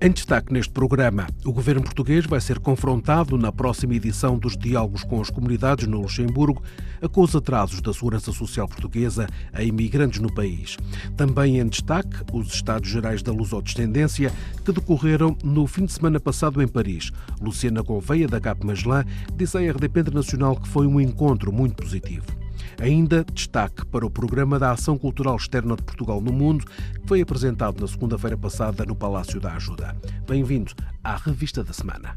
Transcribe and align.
Em 0.00 0.12
destaque 0.12 0.52
neste 0.52 0.72
programa, 0.72 1.26
o 1.44 1.52
governo 1.52 1.82
português 1.82 2.24
vai 2.24 2.40
ser 2.40 2.60
confrontado 2.60 3.36
na 3.36 3.50
próxima 3.50 3.96
edição 3.96 4.38
dos 4.38 4.56
diálogos 4.56 5.02
com 5.02 5.20
as 5.20 5.28
comunidades 5.28 5.88
no 5.88 6.00
Luxemburgo 6.00 6.62
com 7.10 7.20
os 7.20 7.34
atrasos 7.34 7.80
da 7.80 7.92
segurança 7.92 8.30
social 8.30 8.68
portuguesa 8.68 9.26
a 9.52 9.60
imigrantes 9.60 10.20
no 10.20 10.32
país. 10.32 10.76
Também 11.16 11.58
em 11.58 11.66
destaque, 11.66 12.16
os 12.32 12.54
Estados 12.54 12.88
Gerais 12.88 13.24
da 13.24 13.32
Lusodescendência 13.32 14.32
que 14.64 14.70
decorreram 14.70 15.36
no 15.42 15.66
fim 15.66 15.84
de 15.84 15.92
semana 15.92 16.20
passado 16.20 16.62
em 16.62 16.68
Paris. 16.68 17.10
Luciana 17.40 17.82
Gouveia, 17.82 18.28
da 18.28 18.40
CAP 18.40 18.64
Magelã, 18.64 19.04
disse 19.36 19.58
à 19.58 19.60
RDP 19.60 19.98
Internacional 19.98 20.54
que 20.54 20.68
foi 20.68 20.86
um 20.86 21.00
encontro 21.00 21.52
muito 21.52 21.74
positivo. 21.74 22.37
Ainda 22.80 23.24
destaque 23.32 23.84
para 23.86 24.06
o 24.06 24.10
programa 24.10 24.58
da 24.58 24.70
Ação 24.70 24.96
Cultural 24.96 25.36
Externa 25.36 25.74
de 25.74 25.82
Portugal 25.82 26.20
no 26.20 26.32
Mundo, 26.32 26.64
que 26.64 27.08
foi 27.08 27.20
apresentado 27.20 27.80
na 27.80 27.88
segunda-feira 27.88 28.36
passada 28.36 28.84
no 28.84 28.94
Palácio 28.94 29.40
da 29.40 29.54
Ajuda. 29.54 29.96
Bem-vindo 30.28 30.72
à 31.02 31.16
Revista 31.16 31.64
da 31.64 31.72
Semana. 31.72 32.14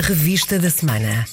Revista 0.00 0.58
da 0.58 0.70
Semana. 0.70 1.24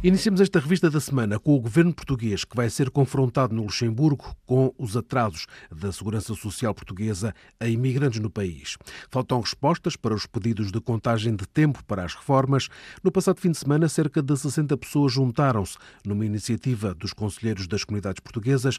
Iniciamos 0.00 0.40
esta 0.40 0.60
revista 0.60 0.88
da 0.88 1.00
semana 1.00 1.40
com 1.40 1.56
o 1.56 1.60
governo 1.60 1.92
português, 1.92 2.44
que 2.44 2.54
vai 2.54 2.70
ser 2.70 2.88
confrontado 2.88 3.52
no 3.52 3.64
Luxemburgo 3.64 4.32
com 4.46 4.72
os 4.78 4.96
atrasos 4.96 5.46
da 5.74 5.90
segurança 5.90 6.36
social 6.36 6.72
portuguesa 6.72 7.34
a 7.58 7.66
imigrantes 7.66 8.20
no 8.20 8.30
país. 8.30 8.76
Faltam 9.10 9.40
respostas 9.40 9.96
para 9.96 10.14
os 10.14 10.24
pedidos 10.24 10.70
de 10.70 10.80
contagem 10.80 11.34
de 11.34 11.44
tempo 11.48 11.82
para 11.84 12.04
as 12.04 12.14
reformas. 12.14 12.68
No 13.02 13.10
passado 13.10 13.40
fim 13.40 13.50
de 13.50 13.58
semana, 13.58 13.88
cerca 13.88 14.22
de 14.22 14.36
60 14.36 14.76
pessoas 14.76 15.12
juntaram-se 15.12 15.76
numa 16.06 16.24
iniciativa 16.24 16.94
dos 16.94 17.12
conselheiros 17.12 17.66
das 17.66 17.82
comunidades 17.82 18.20
portuguesas 18.20 18.78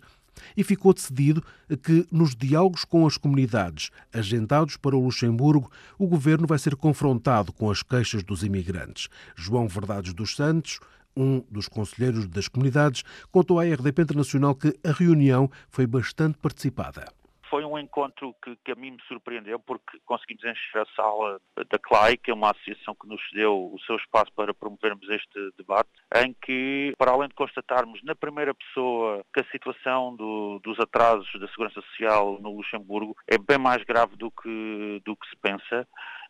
e 0.56 0.64
ficou 0.64 0.94
decidido 0.94 1.44
que, 1.84 2.08
nos 2.10 2.34
diálogos 2.34 2.86
com 2.86 3.06
as 3.06 3.18
comunidades 3.18 3.90
agendados 4.14 4.78
para 4.78 4.96
o 4.96 5.04
Luxemburgo, 5.04 5.70
o 5.98 6.08
governo 6.08 6.48
vai 6.48 6.58
ser 6.58 6.78
confrontado 6.78 7.52
com 7.52 7.70
as 7.70 7.84
queixas 7.84 8.24
dos 8.24 8.42
imigrantes. 8.42 9.10
João 9.36 9.68
Verdades 9.68 10.14
dos 10.14 10.34
Santos, 10.34 10.80
um 11.20 11.44
dos 11.52 11.68
conselheiros 11.68 12.28
das 12.28 12.48
comunidades, 12.48 13.04
contou 13.32 13.60
à 13.60 13.64
RDP 13.64 14.04
Internacional 14.04 14.56
que 14.56 14.74
a 14.88 14.92
reunião 14.92 15.50
foi 15.70 15.86
bastante 15.86 16.38
participada. 16.38 17.06
Foi 17.50 17.66
um 17.66 17.80
encontro 17.80 18.36
que, 18.44 18.56
que, 18.64 18.72
a 18.72 18.76
mim 18.76 18.92
me 18.92 19.02
surpreendeu 19.08 19.60
porque 19.60 19.98
conseguimos 20.06 20.44
encher 20.44 20.82
a 20.82 20.86
sala 20.96 21.42
da 21.70 21.80
CLAI, 21.80 22.16
que 22.16 22.30
é 22.30 22.34
uma 22.34 22.52
associação 22.52 22.94
que 22.94 23.08
nos 23.08 23.20
deu 23.34 23.72
o 23.74 23.80
seu 23.88 23.96
espaço 23.96 24.32
para 24.36 24.54
promovermos 24.54 25.10
este 25.10 25.52
debate, 25.58 25.90
em 26.24 26.36
que, 26.46 26.94
para 26.96 27.12
além 27.12 27.28
de 27.28 27.34
constatarmos 27.34 28.04
na 28.04 28.14
primeira 28.14 28.54
pessoa 28.54 29.26
que 29.34 29.40
a 29.40 29.52
situação 29.52 30.16
do, 30.16 30.60
dos 30.64 30.80
atrasos 30.80 31.28
da 31.40 31.48
segurança 31.48 31.82
social 31.82 32.38
no 32.40 32.56
Luxemburgo 32.56 33.16
é 33.28 33.40
bem 33.40 33.58
mais 33.58 33.84
grave 33.84 34.16
do 34.16 34.30
que, 34.30 35.02
do 35.04 35.16
que 35.16 35.28
se 35.28 35.36
pensa, 35.38 35.88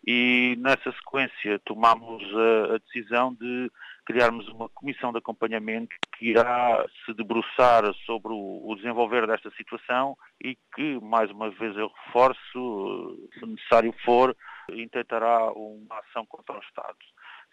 e 0.07 0.55
nessa 0.59 0.89
sequência 0.93 1.59
tomámos 1.65 2.23
a, 2.33 2.75
a 2.75 2.77
decisão 2.77 3.33
de 3.33 3.69
criarmos 4.09 4.47
uma 4.47 4.67
comissão 4.69 5.11
de 5.11 5.19
acompanhamento 5.19 5.95
que 6.17 6.31
irá 6.31 6.83
se 7.05 7.13
debruçar 7.13 7.83
sobre 8.07 8.33
o, 8.33 8.73
desenvolver 8.75 9.27
desta 9.27 9.51
situação 9.51 10.17
e 10.43 10.57
que, 10.73 10.99
mais 10.99 11.29
uma 11.29 11.51
vez 11.51 11.77
eu 11.77 11.91
reforço, 12.05 13.29
se 13.37 13.45
necessário 13.45 13.93
for, 14.03 14.35
intentará 14.73 15.51
uma 15.51 15.99
ação 15.99 16.25
contra 16.25 16.57
o 16.57 16.61
Estado. 16.61 16.97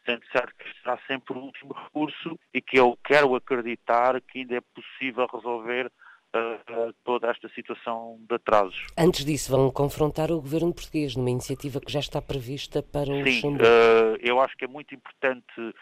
Sendo 0.07 0.23
certo 0.33 0.55
que 0.57 0.81
será 0.81 0.99
sempre 1.07 1.37
o 1.37 1.43
último 1.43 1.75
recurso 1.75 2.39
e 2.55 2.63
que 2.63 2.79
eu 2.79 2.99
quero 3.05 3.35
acreditar 3.35 4.19
que 4.23 4.39
ainda 4.39 4.57
é 4.57 4.61
possível 4.75 5.27
resolver 5.31 5.93
uh, 6.35 6.95
toda 7.05 7.29
esta 7.29 7.51
situação 7.51 8.19
de 8.27 8.35
atrasos. 8.35 8.87
Antes 8.97 9.27
disso, 9.27 9.51
vão 9.51 9.71
confrontar 9.71 10.31
o 10.31 10.41
governo 10.41 10.73
português 10.73 11.15
numa 11.17 11.29
iniciativa 11.29 11.81
que 11.81 11.93
já 11.93 12.01
está 12.01 12.23
prevista 12.23 12.83
para 12.83 13.11
o 13.11 13.27
Sim, 13.27 13.57
uh, 13.57 14.17
eu 14.21 14.41
acho 14.41 14.57
que 14.57 14.65
é 14.65 14.69
muito 14.69 14.95
importante 14.95 15.75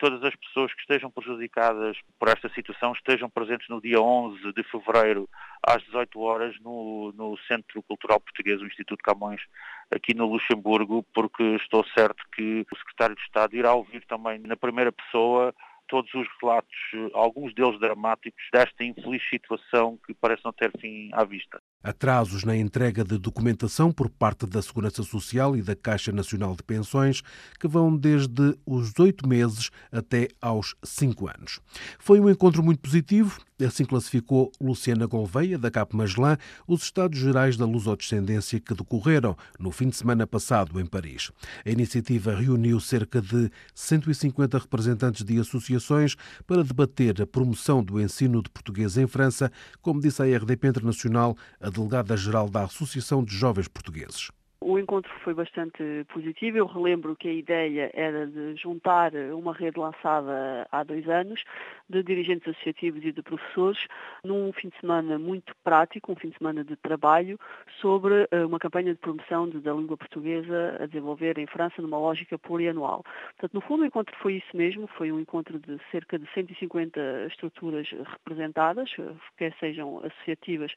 todas 0.00 0.24
as 0.24 0.34
pessoas 0.34 0.72
que 0.72 0.80
estejam 0.80 1.10
prejudicadas 1.10 1.96
por 2.18 2.28
esta 2.28 2.48
situação 2.48 2.92
estejam 2.92 3.28
presentes 3.28 3.68
no 3.68 3.80
dia 3.80 4.00
11 4.00 4.52
de 4.54 4.62
fevereiro 4.64 5.28
às 5.62 5.82
18 5.84 6.18
horas 6.20 6.58
no, 6.60 7.12
no 7.14 7.36
Centro 7.46 7.82
Cultural 7.82 8.18
Português, 8.18 8.60
o 8.62 8.66
Instituto 8.66 9.02
Camões, 9.02 9.42
aqui 9.90 10.14
no 10.14 10.26
Luxemburgo, 10.26 11.04
porque 11.14 11.42
estou 11.56 11.84
certo 11.94 12.24
que 12.32 12.66
o 12.72 12.76
Secretário 12.78 13.14
de 13.14 13.22
Estado 13.22 13.54
irá 13.54 13.74
ouvir 13.74 14.04
também 14.06 14.38
na 14.38 14.56
primeira 14.56 14.90
pessoa 14.90 15.54
todos 15.90 16.14
os 16.14 16.26
relatos, 16.40 16.74
alguns 17.12 17.52
deles 17.52 17.78
dramáticos, 17.80 18.42
desta 18.52 18.84
infeliz 18.84 19.22
situação 19.28 19.98
que 20.06 20.14
parece 20.14 20.42
não 20.44 20.52
ter 20.52 20.70
fim 20.80 21.10
à 21.12 21.24
vista. 21.24 21.60
Atrasos 21.82 22.44
na 22.44 22.56
entrega 22.56 23.02
de 23.04 23.18
documentação 23.18 23.90
por 23.90 24.08
parte 24.08 24.46
da 24.46 24.62
Segurança 24.62 25.02
Social 25.02 25.56
e 25.56 25.62
da 25.62 25.74
Caixa 25.74 26.12
Nacional 26.12 26.54
de 26.54 26.62
Pensões, 26.62 27.22
que 27.58 27.66
vão 27.66 27.96
desde 27.96 28.56
os 28.64 28.96
oito 28.98 29.28
meses 29.28 29.70
até 29.90 30.28
aos 30.40 30.76
cinco 30.84 31.26
anos. 31.28 31.60
Foi 31.98 32.20
um 32.20 32.30
encontro 32.30 32.62
muito 32.62 32.80
positivo, 32.80 33.40
assim 33.64 33.84
classificou 33.84 34.50
Luciana 34.60 35.06
Gouveia, 35.06 35.58
da 35.58 35.70
CAP 35.70 35.94
Magelã, 35.94 36.36
os 36.66 36.82
Estados 36.82 37.18
Gerais 37.18 37.56
da 37.56 37.64
Lusodescendência 37.64 38.60
que 38.60 38.74
decorreram 38.74 39.36
no 39.58 39.70
fim 39.70 39.88
de 39.88 39.96
semana 39.96 40.26
passado 40.26 40.80
em 40.80 40.86
Paris. 40.86 41.30
A 41.64 41.70
iniciativa 41.70 42.34
reuniu 42.34 42.80
cerca 42.80 43.20
de 43.20 43.50
150 43.74 44.58
representantes 44.58 45.24
de 45.24 45.38
associações 45.38 46.16
para 46.46 46.64
debater 46.64 47.20
a 47.20 47.26
promoção 47.26 47.82
do 47.82 48.00
ensino 48.00 48.42
de 48.42 48.50
português 48.50 48.96
em 48.96 49.06
França, 49.06 49.50
como 49.80 50.00
disse 50.00 50.22
a 50.22 50.36
RDP 50.36 50.68
Internacional, 50.68 51.36
a 51.60 51.68
delegada-geral 51.68 52.48
da 52.48 52.64
Associação 52.64 53.24
de 53.24 53.34
Jovens 53.34 53.68
Portugueses. 53.68 54.30
O 54.62 54.78
encontro 54.78 55.10
foi 55.24 55.32
bastante 55.32 56.04
positivo. 56.12 56.58
Eu 56.58 56.66
relembro 56.66 57.16
que 57.16 57.26
a 57.26 57.32
ideia 57.32 57.90
era 57.94 58.26
de 58.26 58.54
juntar 58.56 59.14
uma 59.14 59.54
rede 59.54 59.80
lançada 59.80 60.68
há 60.70 60.84
dois 60.84 61.08
anos 61.08 61.42
de 61.88 62.02
dirigentes 62.02 62.46
associativos 62.46 63.02
e 63.02 63.10
de 63.10 63.22
professores 63.22 63.86
num 64.22 64.52
fim 64.52 64.68
de 64.68 64.78
semana 64.78 65.18
muito 65.18 65.54
prático, 65.64 66.12
um 66.12 66.14
fim 66.14 66.28
de 66.28 66.36
semana 66.36 66.62
de 66.62 66.76
trabalho, 66.76 67.38
sobre 67.80 68.28
eh, 68.30 68.44
uma 68.44 68.58
campanha 68.58 68.92
de 68.92 69.00
promoção 69.00 69.48
da 69.48 69.72
língua 69.72 69.96
portuguesa 69.96 70.76
a 70.78 70.84
desenvolver 70.84 71.38
em 71.38 71.46
França 71.46 71.80
numa 71.80 71.98
lógica 71.98 72.38
plurianual. 72.38 73.02
Portanto, 73.38 73.54
no 73.54 73.62
fundo, 73.62 73.82
o 73.82 73.86
encontro 73.86 74.14
foi 74.18 74.34
isso 74.34 74.54
mesmo, 74.54 74.86
foi 74.88 75.10
um 75.10 75.18
encontro 75.18 75.58
de 75.58 75.80
cerca 75.90 76.18
de 76.18 76.30
150 76.34 77.00
estruturas 77.28 77.88
representadas, 77.90 78.90
quer 79.38 79.54
sejam 79.58 80.04
associativas, 80.04 80.72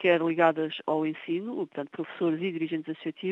quer 0.00 0.20
ligadas 0.20 0.74
ao 0.86 1.06
ensino, 1.06 1.54
portanto, 1.54 1.90
professores 1.90 2.42
e 2.42 2.50
dirigentes 2.50 2.90
associativos 2.90 3.27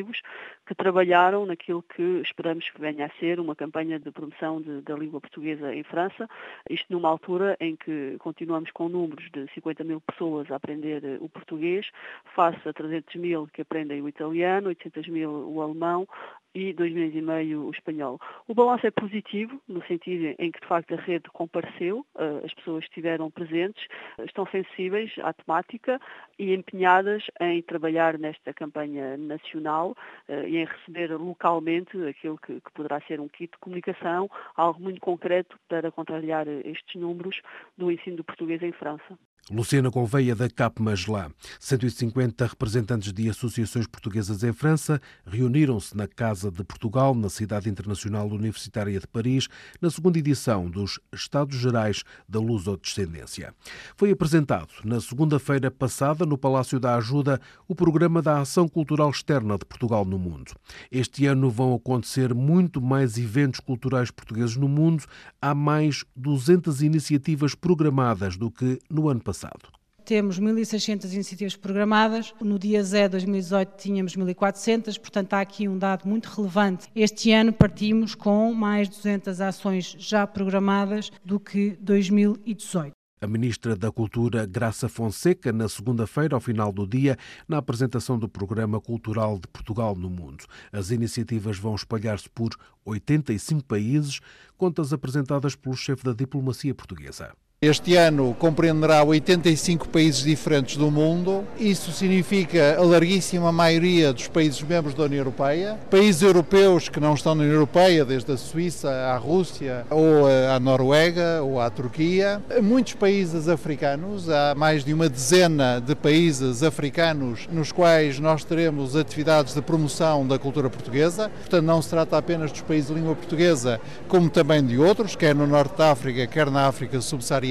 que 0.65 0.75
trabalharam 0.75 1.45
naquilo 1.45 1.81
que 1.81 2.21
esperamos 2.21 2.69
que 2.69 2.79
venha 2.79 3.05
a 3.05 3.19
ser 3.19 3.39
uma 3.39 3.55
campanha 3.55 3.99
de 3.99 4.11
promoção 4.11 4.61
de, 4.61 4.81
da 4.81 4.95
língua 4.95 5.21
portuguesa 5.21 5.73
em 5.73 5.83
França, 5.83 6.27
isto 6.69 6.91
numa 6.91 7.09
altura 7.09 7.57
em 7.59 7.75
que 7.75 8.17
continuamos 8.19 8.71
com 8.71 8.89
números 8.89 9.29
de 9.31 9.47
50 9.53 9.83
mil 9.83 10.01
pessoas 10.01 10.49
a 10.51 10.55
aprender 10.55 11.03
eh, 11.03 11.17
o 11.19 11.29
português, 11.29 11.89
face 12.35 12.67
a 12.67 12.73
300 12.73 13.15
mil 13.15 13.47
que 13.47 13.61
aprendem 13.61 14.01
o 14.01 14.09
italiano, 14.09 14.69
800 14.69 15.07
mil 15.07 15.31
o 15.31 15.61
alemão, 15.61 16.07
e 16.57 16.73
2 16.73 16.91
milhões 16.91 17.15
e 17.15 17.21
meio 17.21 17.67
o 17.67 17.69
espanhol. 17.69 18.19
O 18.47 18.55
balanço 18.55 18.87
é 18.87 18.91
positivo, 18.91 19.61
no 19.67 19.85
sentido 19.85 20.35
em 20.39 20.51
que, 20.51 20.59
de 20.59 20.65
facto, 20.65 20.95
a 20.95 20.97
rede 20.97 21.29
compareceu, 21.31 22.03
eh, 22.17 22.41
as 22.43 22.53
pessoas 22.55 22.83
estiveram 22.85 23.29
presentes, 23.29 23.85
estão 24.25 24.47
sensíveis 24.47 25.11
à 25.21 25.33
temática 25.33 26.01
e 26.39 26.55
empenhadas 26.55 27.23
em 27.39 27.61
trabalhar 27.61 28.17
nesta 28.17 28.51
campanha 28.55 29.15
nacional 29.17 29.95
eh, 30.27 30.49
e 30.49 30.57
em 30.57 30.65
receber 30.65 31.15
localmente 31.15 31.95
aquilo 32.07 32.39
que, 32.39 32.59
que 32.59 32.71
poderá 32.73 32.99
ser 33.01 33.19
um 33.19 33.27
kit 33.27 33.51
de 33.51 33.59
comunicação, 33.59 34.27
algo 34.55 34.81
muito 34.81 34.99
concreto 34.99 35.59
para 35.69 35.91
contrariar 35.91 36.47
estes 36.47 36.99
números 36.99 37.39
do 37.77 37.91
ensino 37.91 38.17
do 38.17 38.23
português 38.23 38.63
em 38.63 38.71
França. 38.71 39.26
Luciana 39.49 39.89
Gouveia, 39.89 40.35
da 40.35 40.49
CAP 40.49 40.81
Magelã. 40.81 41.29
150 41.59 42.45
representantes 42.45 43.13
de 43.13 43.29
associações 43.29 43.87
portuguesas 43.87 44.43
em 44.43 44.51
França 44.51 45.01
reuniram-se 45.25 45.95
na 45.95 46.05
Casa 46.05 46.51
de 46.51 46.65
Portugal, 46.65 47.15
na 47.15 47.29
Cidade 47.29 47.69
Internacional 47.69 48.27
Universitária 48.27 48.99
de 48.99 49.07
Paris, 49.07 49.47
na 49.81 49.89
segunda 49.89 50.19
edição 50.19 50.69
dos 50.69 50.99
Estados 51.13 51.55
Gerais 51.55 52.03
da 52.27 52.39
Lusodescendência. 52.39 53.53
Foi 53.95 54.11
apresentado 54.11 54.67
na 54.83 54.99
segunda-feira 54.99 55.71
passada, 55.71 56.25
no 56.25 56.37
Palácio 56.37 56.77
da 56.77 56.95
Ajuda, 56.95 57.39
o 57.69 57.75
programa 57.75 58.21
da 58.21 58.41
Ação 58.41 58.67
Cultural 58.67 59.09
Externa 59.09 59.57
de 59.57 59.63
Portugal 59.63 60.03
no 60.03 60.19
mundo. 60.19 60.51
Este 60.91 61.25
ano 61.25 61.49
vão 61.49 61.73
acontecer 61.73 62.33
muito 62.33 62.81
mais 62.81 63.17
eventos 63.17 63.61
culturais 63.61 64.11
portugueses 64.11 64.57
no 64.57 64.67
mundo. 64.67 65.05
Há 65.41 65.55
mais 65.55 66.03
200 66.17 66.81
iniciativas 66.81 67.55
programadas 67.55 68.35
do 68.35 68.51
que 68.51 68.77
no 68.89 69.07
ano 69.07 69.21
passado 69.27 69.77
temos 70.07 70.39
1.600 70.39 71.11
iniciativas 71.11 71.57
programadas, 71.57 72.33
no 72.39 72.57
dia 72.57 72.81
Z 72.81 73.09
2018 73.09 73.75
tínhamos 73.75 74.15
1.400, 74.15 74.97
portanto 74.97 75.33
há 75.33 75.41
aqui 75.41 75.67
um 75.67 75.77
dado 75.77 76.07
muito 76.07 76.27
relevante. 76.27 76.87
Este 76.95 77.33
ano 77.33 77.51
partimos 77.51 78.15
com 78.15 78.53
mais 78.53 78.87
200 78.87 79.41
ações 79.41 79.97
já 79.99 80.25
programadas 80.25 81.11
do 81.25 81.41
que 81.41 81.77
2018. 81.81 82.93
A 83.19 83.27
Ministra 83.27 83.75
da 83.75 83.91
Cultura, 83.91 84.45
Graça 84.45 84.87
Fonseca, 84.87 85.51
na 85.51 85.67
segunda-feira, 85.67 86.35
ao 86.35 86.39
final 86.39 86.71
do 86.71 86.87
dia, 86.87 87.17
na 87.45 87.57
apresentação 87.57 88.17
do 88.17 88.29
Programa 88.29 88.79
Cultural 88.79 89.37
de 89.37 89.47
Portugal 89.49 89.93
no 89.93 90.09
Mundo. 90.09 90.45
As 90.71 90.89
iniciativas 90.89 91.57
vão 91.57 91.75
espalhar-se 91.75 92.29
por 92.29 92.51
85 92.85 93.65
países, 93.65 94.21
contas 94.55 94.93
apresentadas 94.93 95.53
pelo 95.53 95.75
chefe 95.75 96.05
da 96.05 96.13
diplomacia 96.13 96.73
portuguesa. 96.73 97.33
Este 97.59 97.95
ano 97.95 98.35
compreenderá 98.37 99.03
85 99.03 99.89
países 99.89 100.23
diferentes 100.23 100.77
do 100.77 100.91
mundo. 100.91 101.43
Isso 101.59 101.91
significa 101.91 102.77
a 102.77 102.83
larguíssima 102.83 103.51
maioria 103.51 104.13
dos 104.13 104.27
países 104.27 104.61
membros 104.61 104.93
da 104.93 105.05
União 105.05 105.21
Europeia. 105.21 105.75
Países 105.89 106.21
europeus 106.21 106.87
que 106.87 106.99
não 106.99 107.15
estão 107.15 107.33
na 107.33 107.41
União 107.41 107.55
Europeia, 107.55 108.05
desde 108.05 108.31
a 108.31 108.37
Suíça 108.37 108.91
à 108.91 109.17
Rússia, 109.17 109.87
ou 109.89 110.27
à 110.53 110.59
Noruega, 110.59 111.41
ou 111.41 111.59
à 111.59 111.67
Turquia. 111.71 112.39
Muitos 112.61 112.93
países 112.93 113.49
africanos, 113.49 114.29
há 114.29 114.53
mais 114.53 114.85
de 114.85 114.93
uma 114.93 115.09
dezena 115.09 115.81
de 115.83 115.95
países 115.95 116.61
africanos 116.61 117.49
nos 117.51 117.71
quais 117.71 118.19
nós 118.19 118.43
teremos 118.43 118.95
atividades 118.95 119.55
de 119.55 119.63
promoção 119.63 120.27
da 120.27 120.37
cultura 120.37 120.69
portuguesa. 120.69 121.31
Portanto, 121.39 121.65
não 121.65 121.81
se 121.81 121.89
trata 121.89 122.19
apenas 122.19 122.51
dos 122.51 122.61
países 122.61 122.89
de 122.89 122.93
língua 122.93 123.15
portuguesa, 123.15 123.81
como 124.07 124.29
também 124.29 124.63
de 124.63 124.77
outros, 124.77 125.15
quer 125.15 125.33
no 125.33 125.47
Norte 125.47 125.75
da 125.75 125.89
África, 125.89 126.27
quer 126.27 126.51
na 126.51 126.67
África 126.67 127.01
subsaariana 127.01 127.47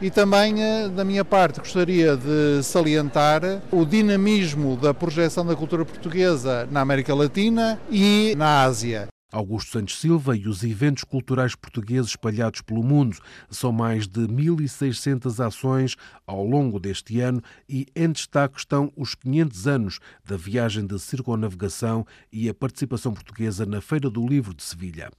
e 0.00 0.10
também, 0.10 0.62
eh, 0.62 0.88
da 0.88 1.04
minha 1.04 1.24
parte, 1.24 1.60
gostaria 1.60 2.16
de 2.16 2.62
salientar 2.62 3.42
o 3.70 3.84
dinamismo 3.84 4.76
da 4.76 4.94
projeção 4.94 5.44
da 5.44 5.54
cultura 5.54 5.84
portuguesa 5.84 6.66
na 6.70 6.80
América 6.80 7.14
Latina 7.14 7.78
e 7.90 8.34
na 8.36 8.62
Ásia. 8.62 9.11
Augusto 9.32 9.72
Santos 9.72 9.98
Silva 9.98 10.36
e 10.36 10.46
os 10.46 10.62
eventos 10.62 11.04
culturais 11.04 11.54
portugueses 11.54 12.10
espalhados 12.10 12.60
pelo 12.60 12.82
mundo. 12.82 13.16
São 13.48 13.72
mais 13.72 14.06
de 14.06 14.20
1.600 14.20 15.44
ações 15.44 15.96
ao 16.26 16.44
longo 16.44 16.78
deste 16.78 17.18
ano 17.20 17.42
e 17.66 17.86
em 17.96 18.12
destaque 18.12 18.58
estão 18.58 18.92
os 18.94 19.14
500 19.14 19.66
anos 19.66 19.98
da 20.22 20.36
viagem 20.36 20.86
de 20.86 20.98
circunnavegação 20.98 22.06
e 22.30 22.48
a 22.48 22.54
participação 22.54 23.14
portuguesa 23.14 23.64
na 23.64 23.80
Feira 23.80 24.10
do 24.10 24.26
Livro 24.26 24.52
de 24.52 24.62
Sevilha. 24.62 25.10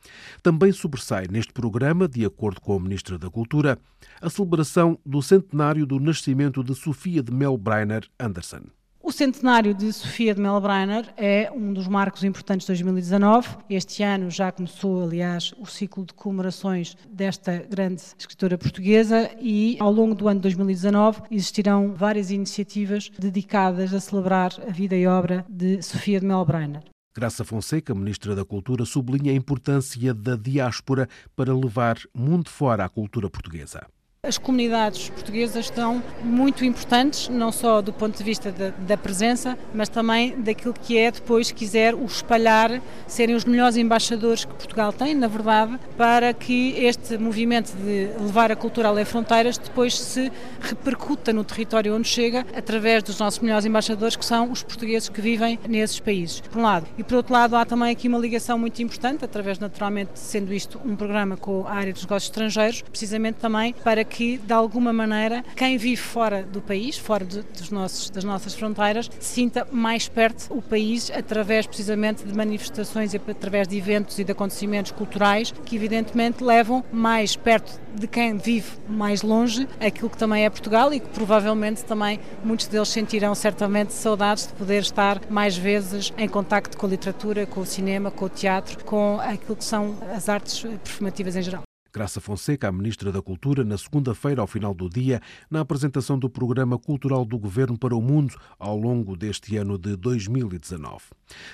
Também 0.44 0.72
sobressai 0.72 1.26
neste 1.28 1.52
programa, 1.52 2.08
de 2.08 2.24
acordo 2.24 2.62
com 2.62 2.78
a 2.78 2.80
Ministra 2.80 3.18
da 3.18 3.30
Cultura, 3.30 3.80
a 4.22 4.30
celebração 4.30 5.00
do 5.04 5.22
centenário 5.22 5.86
do 5.86 6.00
nascimento 6.00 6.64
de 6.64 6.76
Sofia 6.76 7.24
de 7.24 7.34
Melbreiner 7.34 8.08
Anderson. 8.20 8.64
O 9.06 9.12
centenário 9.12 9.74
de 9.74 9.92
Sofia 9.92 10.34
de 10.34 10.40
Melbrenner 10.40 11.14
é 11.18 11.52
um 11.54 11.74
dos 11.74 11.90
marcos 11.90 12.24
importantes 12.24 12.66
de 12.66 12.70
2019. 12.70 13.50
Este 13.70 14.02
ano 14.02 14.32
já 14.32 14.50
começou, 14.50 15.04
aliás, 15.04 15.54
o 15.60 15.66
ciclo 15.66 16.06
de 16.06 16.14
comemorações 16.14 16.96
desta 17.12 17.58
grande 17.70 18.02
escritora 18.18 18.58
portuguesa 18.58 19.30
e 19.42 19.76
ao 19.82 19.92
longo 19.92 20.16
do 20.16 20.30
ano 20.30 20.40
de 20.40 20.44
2019 20.44 21.24
existirão 21.30 21.94
várias 21.94 22.32
iniciativas 22.32 23.10
dedicadas 23.20 23.94
a 23.94 24.00
celebrar 24.00 24.54
a 24.66 24.72
vida 24.72 24.96
e 24.96 25.06
obra 25.06 25.46
de 25.50 25.82
Sofia 25.82 26.22
de 26.22 26.26
Melbrenner. 26.26 26.84
Graça 27.14 27.44
Fonseca, 27.44 27.94
Ministra 27.94 28.34
da 28.34 28.46
Cultura, 28.46 28.86
sublinha 28.86 29.34
a 29.34 29.36
importância 29.36 30.14
da 30.14 30.38
diáspora 30.38 31.10
para 31.36 31.54
levar 31.54 31.98
mundo 32.16 32.50
fora 32.50 32.86
a 32.86 32.90
cultura 32.90 33.30
portuguesa. 33.30 33.86
As 34.26 34.38
comunidades 34.38 35.10
portuguesas 35.10 35.66
estão 35.66 36.02
muito 36.24 36.64
importantes, 36.64 37.28
não 37.28 37.52
só 37.52 37.82
do 37.82 37.92
ponto 37.92 38.18
de 38.18 38.24
vista 38.24 38.54
da, 38.54 38.70
da, 38.70 38.96
presença, 38.96 39.60
mas 39.74 39.90
também 39.90 40.34
daquilo 40.40 40.74
que 40.74 40.98
é 40.98 41.12
depois, 41.12 41.52
quiser, 41.52 41.94
o 41.94 42.06
espalhar, 42.06 42.82
serem 43.06 43.36
os 43.36 43.44
melhores 43.44 43.76
embaixadores 43.76 44.46
que 44.46 44.54
Portugal 44.54 44.94
tem, 44.94 45.14
na 45.14 45.28
verdade, 45.28 45.78
para 45.98 46.34
que 46.34 46.70
este 46.78 47.18
movimento 47.18 47.76
de 47.76 48.12
levar 48.18 48.50
a 48.50 48.56
cultura 48.56 48.88
além 48.88 49.04
fronteiras 49.04 49.58
depois 49.58 50.00
se 50.00 50.32
repercuta 50.62 51.34
no 51.34 51.44
território 51.44 51.94
onde 51.94 52.08
chega, 52.08 52.46
através 52.56 53.04
dos 53.04 53.20
nossos 53.20 53.42
melhores 53.42 53.66
embaixadores, 53.66 54.16
que 54.16 54.24
são 54.24 54.50
os 54.50 54.64
portugueses 54.64 55.10
que 55.10 55.20
vivem 55.20 55.60
nesses 55.68 56.00
países, 56.00 56.40
por 56.40 56.60
um 56.60 56.64
lado. 56.64 56.88
E 56.98 57.04
por 57.04 57.16
outro 57.16 57.34
lado, 57.34 57.58
há 57.58 57.66
também 57.66 57.92
aqui 57.92 58.08
uma 58.08 58.20
ligação 58.20 58.58
muito 58.58 58.82
importante, 58.82 59.26
através, 59.26 59.60
naturalmente, 59.60 60.12
sendo 60.18 60.54
isto 60.54 60.80
um 60.86 60.96
programa 60.96 61.36
com 61.36 61.68
a 61.68 61.74
área 61.74 61.92
dos 61.92 62.04
negócios 62.04 62.30
estrangeiros, 62.30 62.82
precisamente 62.84 63.36
também 63.36 63.76
para 63.84 64.06
que, 64.06 64.13
de 64.14 64.54
alguma 64.54 64.94
maneira, 64.94 65.44
quem 65.56 65.78
vive 65.78 66.02
fora 66.02 66.44
do 66.44 66.62
país, 66.62 66.98
fora 66.98 67.26
de, 67.26 67.42
dos 67.42 67.70
nossos, 67.72 68.10
das 68.10 68.24
nossas 68.24 68.54
fronteiras, 68.54 69.10
sinta 69.20 69.68
mais 69.72 70.08
perto 70.08 70.54
o 70.56 70.62
país 70.62 71.12
através 71.12 71.66
precisamente 71.66 72.24
de 72.24 72.34
manifestações 72.36 73.14
e 73.14 73.18
através 73.18 73.68
de 73.68 73.78
eventos 73.78 74.20
e 74.20 74.24
de 74.24 74.32
acontecimentos 74.32 74.92
culturais 74.92 75.52
que, 75.66 75.76
evidentemente, 75.76 76.44
levam 76.44 76.84
mais 76.92 77.36
perto 77.36 77.82
de 77.94 78.08
quem 78.08 78.38
vive 78.38 78.72
mais 78.88 79.22
longe 79.22 79.68
aquilo 79.80 80.10
que 80.10 80.18
também 80.18 80.46
é 80.46 80.50
Portugal 80.50 80.94
e 80.94 81.00
que 81.00 81.08
provavelmente 81.10 81.84
também 81.86 82.20
muitos 82.44 82.68
deles 82.68 82.90
sentirão 82.90 83.36
certamente 83.36 83.94
saudades 83.94 84.48
de 84.48 84.54
poder 84.54 84.82
estar 84.82 85.22
mais 85.30 85.56
vezes 85.56 86.14
em 86.18 86.28
contacto 86.28 86.78
com 86.78 86.86
a 86.86 86.90
literatura, 86.90 87.46
com 87.46 87.62
o 87.62 87.66
cinema, 87.66 88.12
com 88.12 88.26
o 88.26 88.30
teatro, 88.30 88.84
com 88.84 89.20
aquilo 89.20 89.56
que 89.56 89.64
são 89.66 89.96
as 90.16 90.30
artes 90.30 90.62
performativas 90.84 91.36
em 91.36 91.42
geral. 91.42 91.64
Graça 91.94 92.20
Fonseca, 92.20 92.68
a 92.68 92.72
Ministra 92.72 93.12
da 93.12 93.22
Cultura, 93.22 93.64
na 93.64 93.78
segunda-feira, 93.78 94.42
ao 94.42 94.48
final 94.48 94.74
do 94.74 94.90
dia, 94.90 95.22
na 95.48 95.60
apresentação 95.60 96.18
do 96.18 96.28
Programa 96.28 96.80
Cultural 96.80 97.24
do 97.24 97.38
Governo 97.38 97.78
para 97.78 97.96
o 97.96 98.02
Mundo 98.02 98.36
ao 98.58 98.76
longo 98.76 99.16
deste 99.16 99.58
ano 99.58 99.78
de 99.78 99.96
2019. 99.96 101.04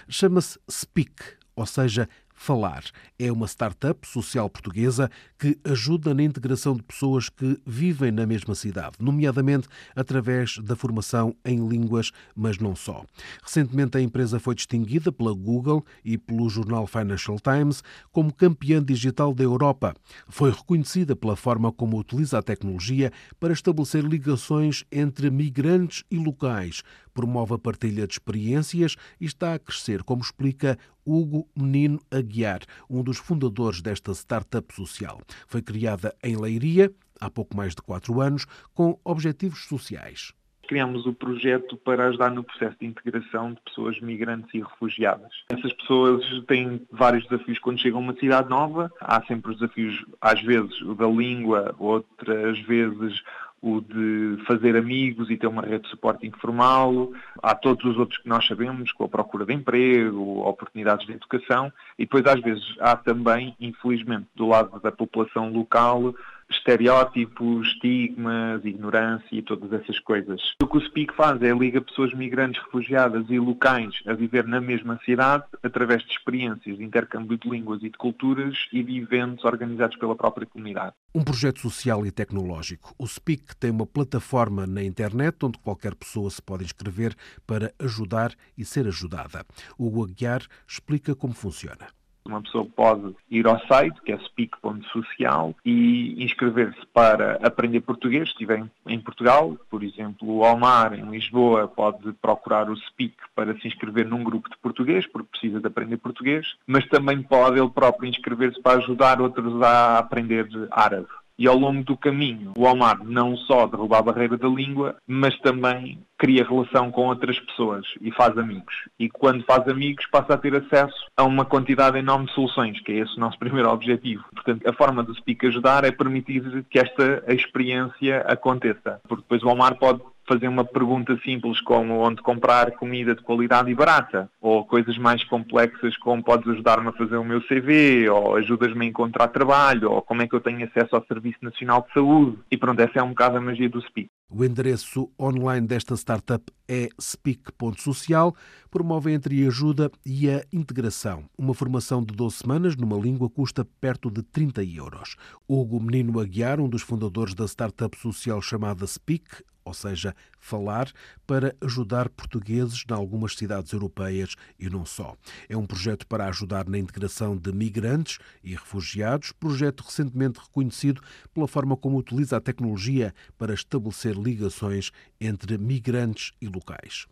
Chama-se 0.08 0.58
SPEAK, 0.70 1.36
ou 1.58 1.66
seja, 1.66 2.08
Falar 2.42 2.86
é 3.20 3.30
uma 3.30 3.46
startup 3.48 4.08
social 4.08 4.50
portuguesa 4.50 5.12
que 5.38 5.60
ajuda 5.62 6.14
na 6.14 6.24
integração 6.24 6.74
de 6.74 6.82
pessoas 6.82 7.28
que 7.28 7.60
vivem 7.68 8.14
na 8.14 8.26
mesma 8.26 8.56
cidade, 8.56 8.96
nomeadamente 8.98 9.68
através 9.94 10.58
da 10.60 10.74
formação 10.74 11.36
em 11.44 11.68
línguas, 11.68 12.14
mas 12.34 12.58
não 12.58 12.78
só. 12.78 13.04
Recentemente, 13.44 13.98
a 13.98 14.02
empresa 14.02 14.40
foi 14.40 14.56
distinguida 14.56 15.12
pela 15.12 15.34
Google 15.34 15.86
e 16.04 16.18
pelo 16.18 16.50
jornal 16.50 16.88
Financial 16.88 17.38
Times 17.42 17.84
como 18.10 18.34
campeã 18.34 18.82
digital 18.82 19.34
da 19.34 19.44
Europa. 19.44 19.94
Foi 20.30 20.50
reconhecida 20.50 21.18
pela 21.18 21.36
forma 21.36 21.74
como 21.74 22.00
utiliza 22.00 22.38
a 22.38 22.42
tecnologia 22.42 23.12
para 23.38 23.52
estabelecer 23.52 24.06
ligações 24.06 24.86
entre 24.90 25.30
migrantes 25.30 26.06
e 26.10 26.16
locais, 26.16 26.84
promove 27.14 27.54
a 27.54 27.60
partilha 27.60 28.08
de 28.08 28.14
experiências 28.14 28.96
e 29.20 29.26
está 29.26 29.54
a 29.54 29.60
crescer, 29.60 30.04
como 30.04 30.22
explica 30.22 30.78
Hugo 31.06 31.48
Menino 31.56 32.00
Aguiar, 32.12 32.62
um 32.90 33.04
dos 33.04 33.18
fundadores 33.18 33.82
desta 33.82 34.12
startup 34.14 34.74
social. 34.74 35.22
Foi 35.48 35.62
criada 35.62 36.16
em 36.24 36.36
Leiria 36.36 36.92
há 37.20 37.30
pouco 37.30 37.56
mais 37.56 37.76
de 37.76 37.82
quatro 37.82 38.22
anos, 38.22 38.46
com 38.74 39.00
objetivos 39.04 39.66
sociais 39.66 40.34
criamos 40.70 41.08
o 41.08 41.14
projeto 41.14 41.76
para 41.78 42.08
ajudar 42.10 42.30
no 42.30 42.44
processo 42.44 42.78
de 42.80 42.86
integração 42.86 43.54
de 43.54 43.62
pessoas 43.62 44.00
migrantes 44.00 44.54
e 44.54 44.60
refugiadas. 44.60 45.32
Essas 45.50 45.74
pessoas 45.74 46.24
têm 46.46 46.86
vários 46.92 47.28
desafios 47.28 47.58
quando 47.58 47.80
chegam 47.80 48.00
a 48.00 48.04
uma 48.04 48.14
cidade 48.14 48.50
nova. 48.50 48.92
Há 49.02 49.20
sempre 49.24 49.52
os 49.52 49.58
desafios, 49.58 50.06
às 50.22 50.40
vezes, 50.44 50.80
da 50.96 51.08
língua, 51.08 51.76
outras 51.80 52.60
vezes 52.60 53.20
o 53.62 53.82
de 53.82 54.38
fazer 54.46 54.76
amigos 54.76 55.30
e 55.30 55.38
ter 55.38 55.48
uma 55.48 55.62
rede 55.62 55.84
de 55.84 55.90
suporte 55.90 56.26
informal. 56.26 57.12
Há 57.42 57.54
todos 57.56 57.84
os 57.86 57.98
outros 57.98 58.20
que 58.20 58.30
nós 58.30 58.46
sabemos, 58.48 58.92
com 58.92 59.04
a 59.04 59.10
procura 59.10 59.46
de 59.46 59.54
emprego, 59.54 60.48
oportunidades 60.48 61.06
de 61.06 61.14
educação. 61.14 61.72
E 61.98 62.06
depois, 62.06 62.26
às 62.26 62.40
vezes, 62.42 62.64
há 62.80 62.96
também, 62.96 63.56
infelizmente, 63.60 64.28
do 64.36 64.48
lado 64.48 64.80
da 64.80 64.92
população 64.92 65.52
local, 65.52 66.14
estereótipos, 66.50 67.68
estigmas, 67.68 68.64
ignorância 68.66 69.28
e 69.32 69.42
todas 69.42 69.72
essas 69.74 70.00
coisas. 70.00 70.42
O 70.62 70.68
que 70.68 70.78
o 70.78 70.82
SPIC 70.82 71.14
faz 71.14 71.42
é 71.42 71.52
liga 71.52 71.82
pessoas 71.82 72.14
migrantes, 72.14 72.62
refugiadas 72.64 73.26
e 73.30 73.40
locais 73.40 73.96
a 74.06 74.14
viver 74.14 74.46
na 74.46 74.60
mesma 74.60 75.00
cidade 75.06 75.44
através 75.64 76.04
de 76.04 76.12
experiências 76.12 76.78
de 76.78 76.84
intercâmbio 76.84 77.38
de 77.38 77.50
línguas 77.50 77.82
e 77.84 77.90
de 77.90 77.98
culturas 77.98 78.56
e 78.72 78.84
de 78.84 78.98
eventos 78.98 79.46
organizados 79.46 79.98
pela 79.98 80.16
própria 80.16 80.48
comunidade. 80.48 80.94
Um 81.14 81.24
projeto 81.24 81.60
social 81.60 82.06
e 82.06 82.12
tecnológico. 82.12 82.94
O 82.98 83.08
SPIC 83.08 83.56
tem 83.58 83.72
uma 83.72 83.86
plataforma 83.86 84.66
na 84.66 84.84
internet 84.84 85.38
onde 85.44 85.60
qualquer 85.60 85.96
pessoa 85.96 86.30
se 86.30 86.42
pode 86.42 86.64
inscrever 86.64 87.16
para 87.46 87.74
ajudar 87.80 88.34
e 88.58 88.66
ser 88.66 88.88
ajudada. 88.88 89.46
O 89.78 90.04
Aguiar 90.04 90.42
explica 90.68 91.16
como 91.16 91.34
funciona. 91.34 91.99
Uma 92.30 92.44
pessoa 92.44 92.64
pode 92.64 93.16
ir 93.30 93.48
ao 93.48 93.60
site, 93.66 94.00
que 94.04 94.12
é 94.12 94.20
speak.social, 94.20 95.56
e 95.66 96.24
inscrever-se 96.24 96.86
para 96.94 97.40
aprender 97.42 97.82
português, 97.82 98.28
se 98.28 98.34
estiver 98.34 98.64
em 98.88 99.00
Portugal. 99.00 99.58
Por 99.70 99.84
exemplo, 99.84 100.38
o 100.38 100.44
Almar, 100.46 100.94
em 100.94 101.10
Lisboa, 101.10 101.68
pode 101.68 102.14
procurar 102.22 102.70
o 102.70 102.78
Speak 102.78 103.16
para 103.36 103.58
se 103.60 103.68
inscrever 103.68 104.08
num 104.08 104.24
grupo 104.24 104.48
de 104.48 104.58
português, 104.58 105.08
porque 105.08 105.30
precisa 105.32 105.60
de 105.60 105.68
aprender 105.68 105.98
português, 105.98 106.56
mas 106.68 106.88
também 106.88 107.24
pode 107.24 107.60
ele 107.60 107.70
próprio 107.70 108.08
inscrever-se 108.08 108.62
para 108.62 108.78
ajudar 108.78 109.20
outros 109.20 109.60
a 109.62 109.98
aprender 109.98 110.48
árabe 110.70 111.08
E 111.40 111.48
ao 111.48 111.58
longo 111.58 111.86
do 111.86 111.96
caminho, 111.96 112.52
o 112.58 112.66
Omar 112.66 113.02
não 113.02 113.38
só 113.38 113.66
derruba 113.66 114.00
a 114.00 114.02
barreira 114.02 114.38
da 114.38 114.50
língua, 114.50 114.98
mas 115.08 115.40
também 115.40 115.98
cria 116.18 116.44
relação 116.44 116.92
com 116.92 117.08
outras 117.08 117.40
pessoas 117.40 117.86
e 118.02 118.12
faz 118.12 118.38
amigos. 118.38 118.76
E 119.00 119.10
quando 119.10 119.46
faz 119.46 119.66
amigos, 119.70 120.06
passa 120.12 120.34
a 120.34 120.38
ter 120.38 120.54
acesso 120.54 121.08
a 121.16 121.24
uma 121.24 121.46
quantidade 121.46 121.98
enorme 121.98 122.26
de 122.26 122.34
soluções, 122.34 122.82
que 122.82 122.92
é 122.92 122.96
esse 122.96 123.16
o 123.16 123.22
nosso 123.22 123.40
primeiro 123.40 123.70
objetivo. 123.70 124.26
Portanto, 124.34 124.68
a 124.68 124.74
forma 124.74 125.02
do 125.02 125.16
Speak 125.16 125.48
ajudar 125.48 125.86
é 125.86 125.92
permitir 125.94 126.66
que 126.70 126.78
esta 126.78 127.24
experiência 127.30 128.20
aconteça. 128.28 129.00
Porque 129.08 129.24
depois 129.24 129.42
o 129.42 129.48
Omar 129.48 129.78
pode 129.78 130.02
fazer 130.30 130.48
uma 130.48 130.64
pergunta 130.64 131.20
simples 131.24 131.60
como 131.62 132.06
onde 132.06 132.22
comprar 132.22 132.72
comida 132.74 133.16
de 133.16 133.24
qualidade 133.24 133.72
e 133.72 133.76
barata, 133.76 134.30
ou 134.40 134.64
coisas 134.64 134.96
mais 135.00 135.24
complexas 135.24 135.98
como 135.98 136.24
podes 136.24 136.48
ajudar-me 136.48 136.90
a 136.90 136.94
fazer 136.94 137.18
o 137.18 137.24
meu 137.24 137.42
CV, 137.42 138.08
ou 138.08 138.36
ajudas-me 138.36 138.86
a 138.86 138.90
encontrar 138.90 139.28
trabalho, 139.30 139.92
ou 139.92 140.02
como 140.04 140.22
é 140.22 140.28
que 140.28 140.36
eu 140.36 140.40
tenho 140.40 140.64
acesso 140.64 140.96
ao 140.96 141.06
Serviço 141.06 141.40
Nacional 141.42 141.84
de 141.88 141.94
Saúde. 141.94 142.38
E 142.52 142.56
pronto, 142.56 142.80
essa 142.80 143.00
é 143.00 143.04
um 143.04 143.10
bocado 143.10 143.38
a 143.38 143.42
magia 143.42 143.68
do 143.68 143.82
Speak. 143.82 144.10
O 144.32 144.46
endereço 144.46 145.10
online 145.20 145.66
desta 145.66 145.96
startup 145.96 146.54
é 146.68 146.88
speak.social, 147.02 148.36
promove 148.70 149.10
a 149.10 149.16
entreajuda 149.16 149.90
e 150.06 150.30
a 150.30 150.46
integração. 150.54 151.28
Uma 151.36 151.56
formação 151.56 152.04
de 152.04 152.14
12 152.14 152.36
semanas 152.36 152.76
numa 152.76 152.96
língua 152.96 153.28
custa 153.28 153.66
perto 153.82 154.12
de 154.12 154.22
30 154.22 154.64
euros. 154.64 155.16
Hugo 155.48 155.82
Menino 155.82 156.20
Aguiar, 156.20 156.60
um 156.60 156.70
dos 156.70 156.84
fundadores 156.84 157.34
da 157.34 157.46
startup 157.46 157.98
social 157.98 158.40
chamada 158.40 158.86
Speak, 158.86 159.26
ou 159.70 159.74
seja, 159.74 160.16
falar, 160.40 160.92
para 161.28 161.56
ajudar 161.62 162.10
portugueses 162.10 162.84
em 162.90 162.94
algumas 162.94 163.36
cidades 163.36 163.72
europeias 163.72 164.36
e 164.58 164.70
não 164.70 164.86
só. 164.86 165.16
É 165.48 165.56
um 165.56 165.66
projeto 165.66 166.08
para 166.08 166.28
ajudar 166.28 166.68
na 166.68 166.78
integração 166.78 167.38
de 167.38 167.52
migrantes 167.52 168.18
e 168.44 168.52
refugiados, 168.52 169.32
projeto 169.32 169.82
recentemente 169.82 170.40
reconhecido 170.40 171.02
pela 171.34 171.48
forma 171.48 171.78
como 171.78 171.98
utiliza 171.98 172.38
a 172.38 172.42
tecnologia 172.42 173.14
para 173.38 173.54
estabelecer 173.54 174.18
ligações 174.22 174.92
entre 175.20 175.58
migrantes 175.58 176.32
e 176.42 176.48
locais. 176.48 177.06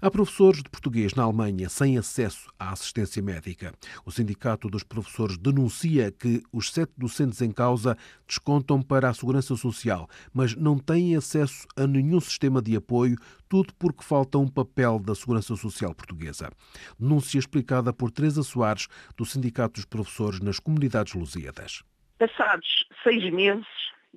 Há 0.00 0.10
professores 0.10 0.62
de 0.62 0.68
português 0.68 1.14
na 1.14 1.22
Alemanha 1.22 1.68
sem 1.68 1.96
acesso 1.96 2.50
à 2.58 2.72
assistência 2.72 3.22
médica. 3.22 3.72
O 4.04 4.10
Sindicato 4.10 4.68
dos 4.68 4.82
Professores 4.82 5.38
denuncia 5.38 6.10
que 6.10 6.42
os 6.52 6.72
sete 6.72 6.92
docentes 6.96 7.40
em 7.40 7.50
causa 7.50 7.96
descontam 8.26 8.82
para 8.82 9.08
a 9.08 9.14
Segurança 9.14 9.56
Social, 9.56 10.08
mas 10.32 10.54
não 10.54 10.78
têm 10.78 11.16
acesso 11.16 11.66
a 11.76 11.86
nenhum 11.86 12.20
sistema 12.20 12.60
de 12.60 12.76
apoio, 12.76 13.16
tudo 13.48 13.72
porque 13.74 14.04
falta 14.04 14.38
um 14.38 14.48
papel 14.48 14.98
da 14.98 15.14
Segurança 15.14 15.56
Social 15.56 15.94
portuguesa. 15.94 16.50
Denúncia 16.98 17.38
explicada 17.38 17.92
por 17.92 18.10
Teresa 18.10 18.42
Soares, 18.42 18.88
do 19.16 19.24
Sindicato 19.24 19.74
dos 19.74 19.84
Professores 19.84 20.40
nas 20.40 20.58
Comunidades 20.58 21.14
Lusíadas. 21.14 21.82
Passados 22.18 22.86
seis 23.02 23.32
meses 23.32 23.66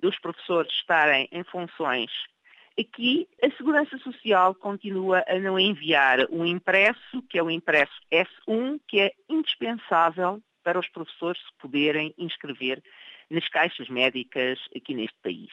dos 0.01 0.17
professores 0.19 0.71
estarem 0.73 1.27
em 1.31 1.43
funções 1.45 2.11
Aqui 2.77 3.25
a 3.41 3.49
Segurança 3.51 3.97
Social 3.99 4.53
continua 4.53 5.23
a 5.27 5.39
não 5.39 5.57
enviar 5.57 6.29
um 6.29 6.45
impresso, 6.45 7.21
que 7.29 7.37
é 7.37 7.43
o 7.43 7.49
impresso 7.49 7.93
S1, 8.11 8.81
que 8.85 8.99
é 8.99 9.11
indispensável 9.29 10.41
para 10.61 10.79
os 10.79 10.89
professores 10.89 11.39
se 11.39 11.57
poderem 11.57 12.13
inscrever 12.17 12.83
nas 13.29 13.47
caixas 13.47 13.87
médicas 13.87 14.59
aqui 14.75 14.93
neste 14.93 15.17
país. 15.23 15.51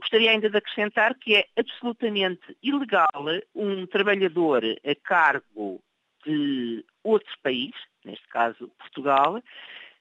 Gostaria 0.00 0.30
ainda 0.30 0.48
de 0.48 0.56
acrescentar 0.56 1.14
que 1.14 1.36
é 1.36 1.44
absolutamente 1.58 2.56
ilegal 2.62 3.26
um 3.54 3.86
trabalhador 3.86 4.62
a 4.64 4.94
cargo 4.94 5.82
de 6.24 6.82
outro 7.04 7.34
país, 7.42 7.72
neste 8.02 8.26
caso 8.28 8.68
Portugal, 8.78 9.42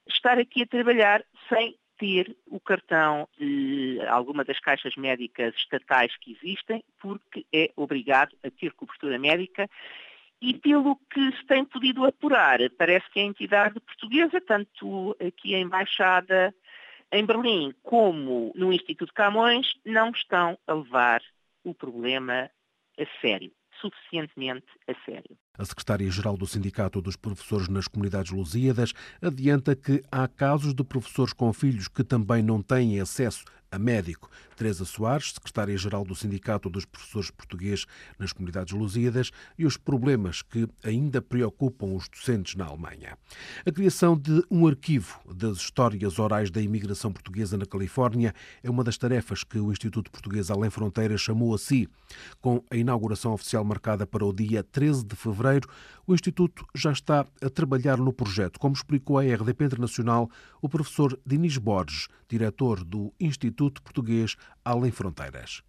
estar 0.07 0.39
aqui 0.39 0.63
a 0.63 0.67
trabalhar 0.67 1.21
sem 1.49 1.77
ter 1.99 2.35
o 2.47 2.59
cartão 2.59 3.27
de 3.37 3.99
alguma 4.07 4.43
das 4.43 4.59
caixas 4.59 4.95
médicas 4.95 5.53
estatais 5.55 6.15
que 6.17 6.31
existem, 6.41 6.83
porque 6.99 7.45
é 7.53 7.71
obrigado 7.75 8.35
a 8.43 8.49
ter 8.49 8.71
cobertura 8.71 9.19
médica 9.19 9.69
e 10.41 10.53
pelo 10.53 10.95
que 11.11 11.31
se 11.33 11.45
tem 11.45 11.65
podido 11.65 12.05
apurar, 12.05 12.59
parece 12.77 13.09
que 13.11 13.19
a 13.19 13.23
entidade 13.23 13.79
portuguesa, 13.81 14.39
tanto 14.39 15.15
aqui 15.19 15.53
a 15.53 15.59
Embaixada 15.59 16.55
em 17.11 17.25
Berlim 17.25 17.73
como 17.83 18.53
no 18.55 18.71
Instituto 18.71 19.13
Camões, 19.13 19.75
não 19.85 20.11
estão 20.11 20.57
a 20.65 20.73
levar 20.73 21.21
o 21.65 21.73
problema 21.73 22.49
a 22.97 23.21
sério 23.21 23.51
suficientemente 23.79 24.65
a 24.87 24.93
sério. 25.05 25.37
A 25.57 25.65
secretária-geral 25.65 26.37
do 26.37 26.47
Sindicato 26.47 27.01
dos 27.01 27.15
Professores 27.15 27.67
nas 27.67 27.87
Comunidades 27.87 28.31
Lusíadas 28.31 28.93
adianta 29.21 29.75
que 29.75 30.01
há 30.11 30.27
casos 30.27 30.73
de 30.73 30.83
professores 30.83 31.33
com 31.33 31.51
filhos 31.51 31.87
que 31.87 32.03
também 32.03 32.41
não 32.41 32.61
têm 32.61 32.99
acesso 32.99 33.43
a 33.71 33.79
médico. 33.79 34.29
Teresa 34.55 34.83
Soares, 34.83 35.33
secretária-geral 35.33 36.03
do 36.03 36.15
Sindicato 36.15 36.69
dos 36.69 36.85
Professores 36.85 37.31
Portugueses 37.31 37.85
nas 38.17 38.33
Comunidades 38.33 38.73
Lusíadas, 38.73 39.31
e 39.57 39.65
os 39.65 39.77
problemas 39.77 40.41
que 40.41 40.67
ainda 40.83 41.21
preocupam 41.21 41.93
os 41.95 42.09
docentes 42.09 42.55
na 42.55 42.65
Alemanha. 42.65 43.17
A 43.65 43.71
criação 43.71 44.17
de 44.17 44.43
um 44.51 44.67
arquivo 44.67 45.19
das 45.33 45.57
histórias 45.57 46.19
orais 46.19 46.51
da 46.51 46.61
imigração 46.61 47.11
portuguesa 47.11 47.57
na 47.57 47.65
Califórnia 47.65 48.33
é 48.61 48.69
uma 48.69 48.83
das 48.83 48.97
tarefas 48.97 49.43
que 49.43 49.59
o 49.59 49.71
Instituto 49.71 50.11
Português 50.11 50.51
Além 50.51 50.69
Fronteiras 50.69 51.21
chamou 51.21 51.53
a 51.53 51.57
si. 51.57 51.87
Com 52.41 52.63
a 52.69 52.75
inauguração 52.75 53.33
oficial 53.33 53.63
marcada 53.63 54.05
para 54.05 54.25
o 54.25 54.33
dia 54.33 54.63
13 54.63 55.05
de 55.05 55.15
fevereiro, 55.15 55.69
o 56.05 56.13
Instituto 56.13 56.65
já 56.75 56.91
está 56.91 57.25
a 57.41 57.49
trabalhar 57.49 57.97
no 57.97 58.11
projeto, 58.11 58.59
como 58.59 58.73
explicou 58.73 59.19
à 59.19 59.21
RDP 59.21 59.65
Internacional 59.65 60.29
o 60.61 60.67
professor 60.67 61.17
Dinis 61.25 61.57
Borges, 61.57 62.07
diretor 62.29 62.83
do 62.83 63.13
Instituto 63.19 63.81
Português 63.81 64.35
Além 64.63 64.91
Fronteiras. 64.91 65.63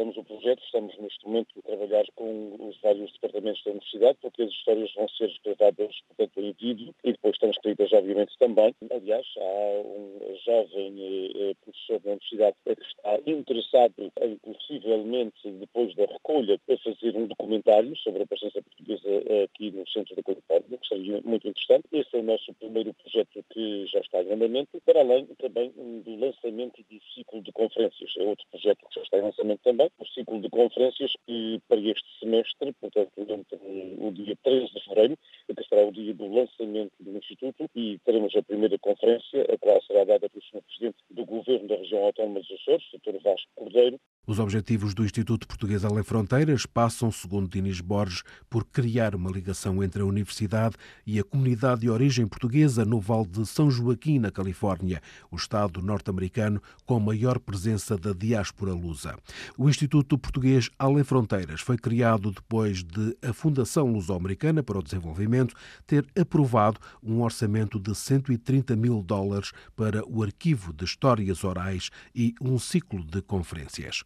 Começamos 0.00 0.16
o 0.16 0.24
projeto, 0.24 0.64
estamos 0.64 0.98
neste 0.98 1.26
momento 1.26 1.58
a 1.58 1.62
trabalhar 1.62 2.06
com 2.14 2.56
os 2.58 2.80
vários 2.80 3.12
departamentos 3.12 3.62
da 3.64 3.72
universidade, 3.72 4.16
porque 4.22 4.44
as 4.44 4.50
histórias 4.50 4.90
vão 4.94 5.06
ser 5.10 5.30
gravadas, 5.44 5.94
portanto, 6.08 6.40
em 6.40 6.52
vídeo 6.58 6.94
e 7.04 7.12
depois 7.12 7.34
estão 7.34 7.50
escritas, 7.50 7.92
obviamente, 7.92 8.32
também. 8.38 8.74
Aliás, 8.90 9.26
há 9.36 9.82
um 9.84 10.36
jovem 10.46 10.94
eh, 10.98 11.54
professor 11.62 12.00
da 12.00 12.10
universidade 12.12 12.56
que 12.64 12.82
está 12.82 13.18
interessado 13.26 13.94
possivelmente, 14.42 15.50
depois 15.50 15.94
da 15.94 16.06
recolha, 16.06 16.58
a 16.70 16.76
fazer 16.78 17.14
um 17.14 17.26
documentário 17.26 17.94
sobre 17.98 18.22
a 18.22 18.26
presença 18.26 18.62
portuguesa 18.62 19.44
aqui 19.44 19.70
no 19.70 19.86
centro 19.86 20.16
da 20.16 20.22
Califórnia, 20.22 20.78
que 20.78 20.88
seria 20.88 21.20
muito 21.22 21.46
interessante. 21.46 21.84
Esse 21.92 22.16
é 22.16 22.20
o 22.20 22.22
nosso 22.22 22.54
primeiro 22.54 22.94
projeto 22.94 23.44
que 23.50 23.86
já 23.86 24.00
está 24.00 24.22
em 24.22 24.32
andamento, 24.32 24.80
para 24.86 25.00
além 25.00 25.26
também 25.38 25.70
do 25.76 26.16
lançamento 26.16 26.82
do 26.90 27.00
ciclo 27.14 27.42
de 27.42 27.52
conferências. 27.52 28.14
É 28.16 28.22
outro 28.22 28.46
projeto 28.50 28.78
que 28.88 28.94
já 28.94 29.02
está 29.02 29.18
em 29.18 29.22
lançamento 29.22 29.60
também, 29.62 29.89
o 29.98 30.06
ciclo 30.06 30.40
de 30.40 30.48
conferências 30.48 31.12
que 31.26 31.60
para 31.68 31.80
este 31.80 32.06
semestre, 32.18 32.72
portanto, 32.80 33.10
entre 33.16 33.58
o 33.98 34.10
dia 34.12 34.36
13 34.42 34.72
de 34.72 34.84
fevereiro, 34.84 35.18
que 35.56 35.68
será 35.68 35.86
o 35.86 35.92
dia 35.92 36.14
do 36.14 36.26
lançamento 36.32 36.92
do 37.00 37.16
Instituto, 37.16 37.68
e 37.74 37.98
teremos 38.04 38.34
a 38.36 38.42
primeira 38.42 38.78
conferência, 38.78 39.42
a 39.42 39.58
qual 39.58 39.82
será 39.82 40.04
dada 40.04 40.28
pelo 40.28 40.42
Sr. 40.42 40.62
Presidente 40.62 40.98
do 41.10 41.24
Governo 41.24 41.68
da 41.68 41.76
Região 41.76 42.04
Autónoma 42.04 42.40
dos 42.40 42.50
Açores, 42.52 42.84
Dr. 42.92 43.22
Vasco 43.22 43.50
Cordeiro, 43.54 44.00
os 44.26 44.38
objetivos 44.38 44.94
do 44.94 45.04
Instituto 45.04 45.48
Português 45.48 45.84
Além 45.84 46.04
Fronteiras 46.04 46.64
passam, 46.64 47.10
segundo 47.10 47.48
Dinis 47.48 47.80
Borges, 47.80 48.22
por 48.48 48.64
criar 48.64 49.14
uma 49.14 49.30
ligação 49.30 49.82
entre 49.82 50.02
a 50.02 50.04
universidade 50.04 50.76
e 51.06 51.18
a 51.18 51.24
comunidade 51.24 51.80
de 51.80 51.90
origem 51.90 52.28
portuguesa 52.28 52.84
no 52.84 53.00
Vale 53.00 53.26
de 53.26 53.44
São 53.46 53.70
Joaquim, 53.70 54.18
na 54.18 54.30
Califórnia, 54.30 55.00
o 55.32 55.36
estado 55.36 55.82
norte-americano 55.82 56.62
com 56.86 57.00
maior 57.00 57.40
presença 57.40 57.96
da 57.96 58.12
diáspora 58.12 58.72
lusa. 58.72 59.16
O 59.58 59.68
Instituto 59.70 60.18
Português 60.18 60.68
Além 60.76 61.04
Fronteiras 61.04 61.60
foi 61.60 61.78
criado 61.78 62.32
depois 62.32 62.82
de 62.82 63.16
a 63.22 63.32
Fundação 63.32 63.86
Luso-Americana 63.92 64.64
para 64.64 64.76
o 64.76 64.82
Desenvolvimento 64.82 65.54
ter 65.86 66.04
aprovado 66.18 66.80
um 67.00 67.22
orçamento 67.22 67.78
de 67.78 67.94
130 67.94 68.74
mil 68.74 69.00
dólares 69.00 69.52
para 69.76 70.04
o 70.08 70.24
arquivo 70.24 70.72
de 70.72 70.84
histórias 70.84 71.44
orais 71.44 71.90
e 72.12 72.34
um 72.40 72.58
ciclo 72.58 73.04
de 73.04 73.22
conferências. 73.22 74.02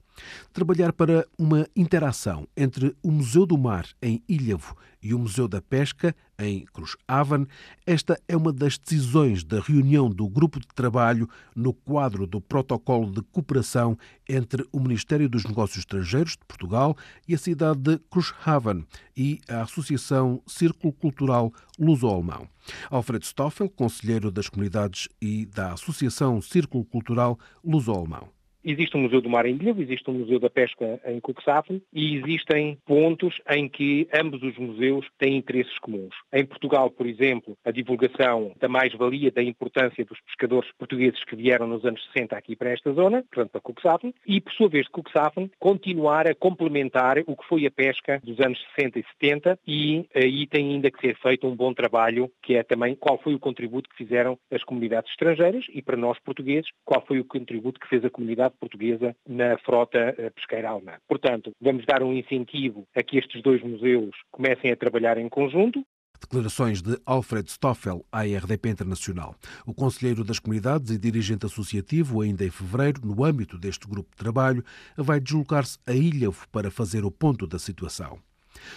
Trabalhar 0.53 0.93
para 0.93 1.27
uma 1.39 1.67
interação 1.75 2.47
entre 2.57 2.95
o 3.03 3.11
Museu 3.11 3.45
do 3.47 3.59
Mar, 3.59 3.87
em 4.01 4.23
Ilhavo, 4.29 4.77
e 5.05 5.13
o 5.13 5.19
Museu 5.19 5.47
da 5.47 5.61
Pesca, 5.61 6.17
em 6.39 6.65
Cruzhaven, 6.65 7.47
esta 7.87 8.19
é 8.27 8.35
uma 8.35 8.51
das 8.51 8.79
decisões 8.79 9.45
da 9.45 9.61
reunião 9.61 10.09
do 10.09 10.27
grupo 10.27 10.59
de 10.59 10.67
trabalho 10.69 11.29
no 11.55 11.75
quadro 11.75 12.27
do 12.27 12.41
protocolo 12.41 13.13
de 13.13 13.21
cooperação 13.21 13.99
entre 14.27 14.67
o 14.73 14.81
Ministério 14.81 15.29
dos 15.29 15.45
Negócios 15.45 15.81
Estrangeiros 15.81 16.33
de 16.33 16.45
Portugal 16.49 16.97
e 17.29 17.35
a 17.35 17.39
cidade 17.39 17.81
de 17.81 17.99
Cruzhaven 18.11 18.87
e 19.15 19.41
a 19.47 19.63
Associação 19.63 20.43
Círculo 20.47 20.93
Cultural 20.93 21.53
Luso-Alemão. 21.79 22.49
Alfredo 22.91 23.27
Stoffel, 23.27 23.69
conselheiro 23.69 24.31
das 24.31 24.49
comunidades 24.49 25.09
e 25.21 25.45
da 25.45 25.75
Associação 25.75 26.41
Círculo 26.41 26.83
Cultural 26.83 27.39
Luso-Alemão. 27.63 28.31
Existe 28.65 28.97
um 28.97 29.03
Museu 29.03 29.21
do 29.21 29.29
Mar 29.29 29.45
em 29.45 29.57
Ilhavo, 29.57 29.83
existe 29.83 30.09
um 30.11 30.15
Museu 30.15 30.41
da 30.41 30.49
Pesca 30.49 30.99
em 31.07 31.21
Cuxhaven 31.21 31.83
e 31.93 32.17
existem 32.17 32.79
pontos 32.87 33.39
em 33.51 33.69
que 33.69 34.09
ambos 34.19 34.43
os 34.43 34.57
museus 34.57 35.07
têm 35.19 35.37
interesses 35.37 35.79
comuns. 35.81 36.15
Em 36.33 36.47
Portugal, 36.47 36.91
por 36.91 37.07
exemplo, 37.07 37.59
a 37.63 37.71
divulgação 37.71 38.53
da 38.59 38.67
mais-valia 38.67 39.31
da 39.31 39.43
importância 39.43 40.03
dos 40.05 40.19
pescadores 40.23 40.71
portugueses 40.79 41.23
que 41.25 41.37
vieram 41.37 41.67
nos 41.67 41.85
anos 41.85 42.03
60 42.15 42.35
aqui 42.35 42.57
para 42.57 42.71
esta 42.71 42.91
zona, 42.95 43.23
portanto 43.31 43.51
para 43.51 43.61
Cuxhaven, 43.61 44.15
e 44.27 44.41
por 44.41 44.53
sua 44.55 44.69
vez 44.71 44.87
de 44.87 44.93
Cuxhaven 44.93 45.51
continuar 45.59 46.27
a 46.27 46.35
complementar 46.35 47.19
o 47.27 47.37
que 47.37 47.47
foi 47.47 47.67
a 47.67 47.71
pesca 47.71 48.19
dos 48.25 48.41
anos 48.41 48.59
60 48.77 48.99
e 48.99 49.05
70 49.21 49.59
e 49.67 50.09
aí 50.15 50.47
tem 50.47 50.71
ainda 50.71 50.91
que 50.91 51.01
ser 51.01 51.19
feito 51.19 51.47
um 51.47 51.55
bom 51.55 51.75
trabalho 51.75 52.31
que 52.43 52.55
é 52.55 52.63
também 52.63 52.95
qual 52.95 53.19
foi 53.19 53.35
o 53.35 53.39
contributo 53.39 53.91
que 53.91 53.97
fizeram 53.97 54.39
as 54.51 54.65
comunidades 54.65 55.11
estrangeiras 55.11 55.67
e 55.69 55.83
para 55.83 55.99
nós 55.99 56.19
portugueses 56.21 56.71
qual 56.83 57.05
foi 57.07 57.21
o 57.21 57.25
contributo 57.25 57.79
que 57.79 57.89
fez 57.89 58.03
a 58.05 58.11
comunidade 58.11 58.54
portuguesa 58.55 59.15
na 59.29 59.59
frota 59.59 60.15
eh, 60.19 60.31
pesqueira 60.31 60.71
alemã. 60.71 60.95
Portanto, 61.09 61.53
vamos 61.61 61.85
dar 61.87 62.03
um 62.03 62.13
incentivo 62.13 62.87
a 62.95 63.03
que 63.03 63.19
estes 63.19 63.43
dois 63.43 63.63
museus 63.63 64.15
comecem 64.31 64.71
a 64.71 64.77
trabalhar 64.77 65.19
em 65.19 65.29
conjunto 65.29 65.85
Declarações 66.21 66.81
de 66.81 66.99
Alfred 67.05 67.51
Stoffel 67.51 68.05
à 68.11 68.23
RDP 68.23 68.71
Internacional. 68.71 69.37
O 69.67 69.75
Conselheiro 69.75 70.25
das 70.25 70.39
Comunidades 70.39 70.91
e 70.91 70.99
dirigente 70.99 71.45
associativo, 71.45 72.23
ainda 72.23 72.45
em 72.45 72.51
fevereiro, 72.51 73.03
no 73.05 73.25
âmbito 73.25 73.59
deste 73.59 73.87
grupo 73.87 74.11
de 74.11 74.17
trabalho, 74.17 74.65
vai 74.97 75.21
deslocar-se 75.21 75.79
a 75.87 75.93
Ilhavo 75.93 76.49
para 76.49 76.71
fazer 76.71 77.05
o 77.05 77.11
ponto 77.11 77.47
da 77.47 77.59
situação. 77.59 78.19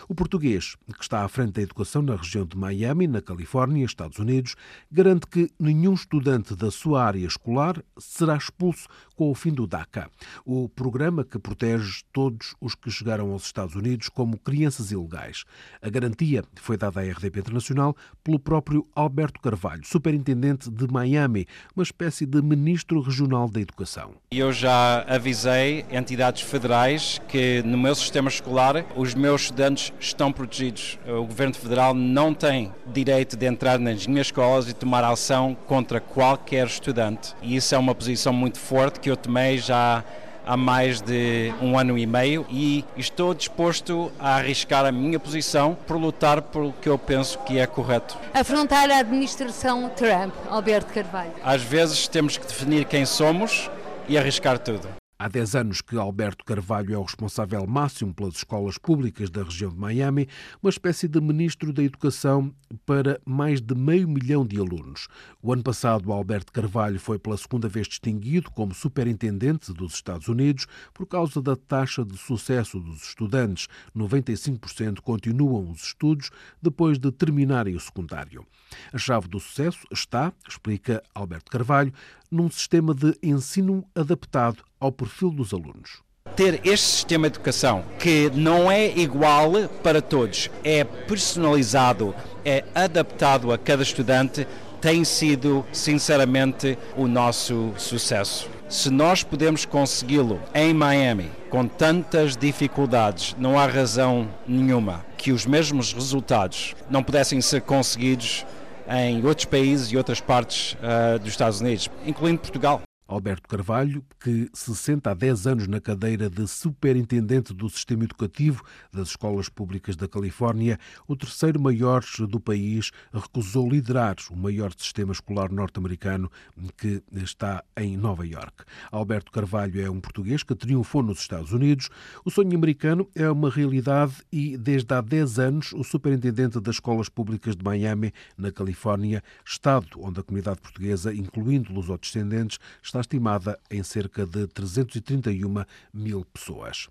O 0.07 0.15
português, 0.15 0.75
que 0.97 1.01
está 1.01 1.23
à 1.23 1.27
frente 1.27 1.53
da 1.53 1.61
educação 1.61 2.01
na 2.01 2.15
região 2.15 2.45
de 2.45 2.57
Miami, 2.57 3.07
na 3.07 3.21
Califórnia, 3.21 3.85
Estados 3.85 4.19
Unidos, 4.19 4.55
garante 4.91 5.27
que 5.27 5.49
nenhum 5.59 5.93
estudante 5.93 6.55
da 6.55 6.71
sua 6.71 7.03
área 7.03 7.25
escolar 7.25 7.81
será 7.97 8.35
expulso 8.35 8.87
com 9.17 9.31
o 9.31 9.35
fim 9.35 9.51
do 9.51 9.65
DACA, 9.65 10.09
o 10.45 10.69
programa 10.69 11.25
que 11.25 11.39
protege 11.39 12.03
todos 12.13 12.55
os 12.61 12.75
que 12.75 12.91
chegaram 12.91 13.31
aos 13.31 13.43
Estados 13.43 13.75
Unidos 13.75 14.09
como 14.09 14.37
crianças 14.37 14.91
ilegais. 14.91 15.43
A 15.81 15.89
garantia 15.89 16.43
foi 16.55 16.77
dada 16.77 17.01
à 17.01 17.03
RDP 17.03 17.39
Internacional 17.39 17.97
pelo 18.23 18.39
próprio 18.39 18.87
Alberto 18.95 19.41
Carvalho, 19.41 19.81
superintendente 19.83 20.69
de 20.69 20.87
Miami, 20.87 21.47
uma 21.75 21.81
espécie 21.81 22.27
de 22.27 22.41
ministro 22.43 23.01
regional 23.01 23.49
da 23.49 23.59
educação. 23.59 24.13
Eu 24.29 24.53
já 24.53 25.01
avisei 25.07 25.83
entidades 25.91 26.43
federais 26.43 27.19
que 27.27 27.63
no 27.63 27.77
meu 27.77 27.95
sistema 27.95 28.29
escolar 28.29 28.85
os 28.95 29.15
meus 29.15 29.43
estudantes 29.43 29.91
estão 29.99 30.31
protegidos. 30.31 30.99
O 31.07 31.25
Governo 31.25 31.55
Federal 31.55 31.95
não 31.95 32.35
tem 32.35 32.71
direito 32.93 33.35
de 33.35 33.47
entrar 33.47 33.79
nas 33.79 34.05
minhas 34.05 34.27
escolas 34.27 34.69
e 34.69 34.73
tomar 34.73 35.03
ação 35.03 35.57
contra 35.65 35.99
qualquer 35.99 36.67
estudante. 36.67 37.33
E 37.41 37.55
isso 37.55 37.73
é 37.73 37.77
uma 37.77 37.95
posição 37.95 38.31
muito 38.31 38.59
forte 38.59 39.06
que 39.07 39.11
eu 39.11 39.15
tomei 39.15 39.57
já 39.57 40.03
há 40.45 40.57
mais 40.57 40.99
de 40.99 41.53
um 41.61 41.79
ano 41.79 41.97
e 41.97 42.05
meio 42.05 42.45
e 42.49 42.83
estou 42.97 43.33
disposto 43.33 44.11
a 44.19 44.35
arriscar 44.35 44.85
a 44.85 44.91
minha 44.91 45.17
posição 45.17 45.77
por 45.87 45.95
lutar 45.95 46.41
pelo 46.41 46.73
que 46.73 46.89
eu 46.89 46.97
penso 46.97 47.39
que 47.39 47.57
é 47.57 47.65
correto. 47.65 48.17
Afrontar 48.33 48.91
a 48.91 48.97
administração 48.97 49.89
Trump, 49.95 50.33
Alberto 50.49 50.93
Carvalho. 50.93 51.31
Às 51.41 51.61
vezes 51.61 52.05
temos 52.09 52.37
que 52.37 52.45
definir 52.45 52.83
quem 52.83 53.05
somos 53.05 53.71
e 54.09 54.17
arriscar 54.17 54.59
tudo. 54.59 54.89
Há 55.19 55.27
10 55.29 55.55
anos 55.55 55.81
que 55.81 55.97
Alberto 55.97 56.45
Carvalho 56.45 56.93
é 56.93 56.97
o 56.97 57.01
responsável 57.01 57.65
máximo 57.65 58.13
pelas 58.13 58.35
escolas 58.35 58.77
públicas 58.77 59.31
da 59.31 59.41
região 59.41 59.71
de 59.71 59.77
Miami, 59.79 60.27
uma 60.61 60.69
espécie 60.69 61.07
de 61.07 61.19
ministro 61.19 61.73
da 61.73 61.81
Educação 61.81 62.53
para 62.85 63.19
mais 63.25 63.59
de 63.59 63.73
meio 63.73 64.07
milhão 64.07 64.45
de 64.45 64.59
alunos. 64.59 65.07
O 65.41 65.51
ano 65.51 65.63
passado, 65.63 66.11
Alberto 66.11 66.53
Carvalho 66.53 66.99
foi 66.99 67.17
pela 67.17 67.35
segunda 67.35 67.67
vez 67.67 67.87
distinguido 67.87 68.51
como 68.51 68.75
superintendente 68.75 69.73
dos 69.73 69.95
Estados 69.95 70.27
Unidos 70.27 70.67
por 70.93 71.07
causa 71.07 71.41
da 71.41 71.55
taxa 71.55 72.05
de 72.05 72.15
sucesso 72.15 72.79
dos 72.79 73.01
estudantes. 73.01 73.67
95% 73.95 74.99
continuam 74.99 75.71
os 75.71 75.81
estudos 75.81 76.29
depois 76.61 76.99
de 76.99 77.11
terminarem 77.11 77.75
o 77.75 77.79
secundário. 77.79 78.45
A 78.93 78.99
chave 78.99 79.27
do 79.27 79.39
sucesso 79.39 79.79
está, 79.91 80.31
explica 80.47 81.01
Alberto 81.15 81.49
Carvalho, 81.49 81.91
num 82.29 82.49
sistema 82.49 82.93
de 82.93 83.17
ensino 83.21 83.83
adaptado 83.95 84.63
ao 84.79 84.91
perfil 84.91 85.31
dos 85.31 85.53
alunos 85.53 86.07
ter 86.35 86.61
este 86.63 86.85
sistema 86.85 87.27
de 87.29 87.35
educação 87.35 87.83
que 87.97 88.29
não 88.35 88.71
é 88.71 88.95
igual 88.95 89.53
para 89.81 90.01
todos, 90.03 90.51
é 90.63 90.83
personalizado, 90.83 92.13
é 92.45 92.63
adaptado 92.75 93.51
a 93.51 93.57
cada 93.57 93.81
estudante, 93.81 94.47
tem 94.79 95.03
sido, 95.03 95.65
sinceramente, 95.71 96.77
o 96.95 97.07
nosso 97.07 97.73
sucesso. 97.77 98.47
Se 98.69 98.89
nós 98.91 99.23
podemos 99.23 99.65
consegui-lo 99.65 100.39
em 100.53 100.73
Miami, 100.73 101.31
com 101.49 101.67
tantas 101.67 102.37
dificuldades, 102.37 103.35
não 103.39 103.57
há 103.57 103.65
razão 103.65 104.27
nenhuma 104.45 105.05
que 105.17 105.31
os 105.31 105.45
mesmos 105.45 105.93
resultados 105.93 106.75
não 106.89 107.01
pudessem 107.01 107.41
ser 107.41 107.61
conseguidos 107.61 108.45
em 108.89 109.25
outros 109.25 109.45
países 109.45 109.91
e 109.91 109.97
outras 109.97 110.19
partes 110.19 110.73
uh, 110.73 111.19
dos 111.19 111.29
Estados 111.29 111.61
Unidos, 111.61 111.89
incluindo 112.05 112.39
Portugal. 112.39 112.81
Alberto 113.07 113.47
Carvalho, 113.47 114.03
que 114.19 114.49
se 114.53 114.75
senta 114.75 115.11
há 115.11 115.13
10 115.13 115.47
anos 115.47 115.67
na 115.67 115.79
cadeira 115.79 116.29
de 116.29 116.47
superintendente 116.47 117.53
do 117.53 117.69
sistema 117.69 118.03
educativo 118.03 118.63
das 118.91 119.09
escolas 119.09 119.47
públicas 119.49 119.95
da 119.95 120.07
Califórnia, 120.07 120.77
o 121.07 121.15
terceiro 121.15 121.59
maior 121.59 122.03
do 122.27 122.39
país, 122.39 122.91
recusou 123.13 123.69
liderar 123.69 124.15
o 124.29 124.35
maior 124.35 124.71
sistema 124.77 125.11
escolar 125.11 125.51
norte-americano 125.51 126.29
que 126.77 127.01
está 127.11 127.63
em 127.77 127.95
Nova 127.95 128.25
York. 128.25 128.63
Alberto 128.91 129.31
Carvalho 129.31 129.81
é 129.81 129.89
um 129.89 129.99
português 130.01 130.43
que 130.43 130.55
triunfou 130.55 131.01
nos 131.01 131.19
Estados 131.19 131.53
Unidos. 131.53 131.89
O 132.25 132.31
sonho 132.31 132.55
americano 132.55 133.07
é 133.15 133.29
uma 133.29 133.49
realidade 133.49 134.13
e, 134.31 134.57
desde 134.57 134.93
há 134.93 135.01
10 135.01 135.39
anos, 135.39 135.73
o 135.73 135.83
superintendente 135.83 136.59
das 136.59 136.75
escolas 136.75 137.09
públicas 137.09 137.55
de 137.55 137.63
Miami, 137.63 138.11
na 138.37 138.51
Califórnia, 138.51 139.23
estado 139.45 139.87
onde 139.97 140.19
a 140.19 140.23
comunidade 140.23 140.59
portuguesa, 140.59 141.13
incluindo 141.13 141.77
os 141.77 141.87
descendentes, 141.99 142.59
está 142.81 142.96
está 142.97 143.01
estimada 143.01 143.59
em 143.69 143.83
cerca 143.83 144.25
de 144.25 144.47
331 144.47 145.63
mil 145.93 146.25
pessoas. 146.25 146.87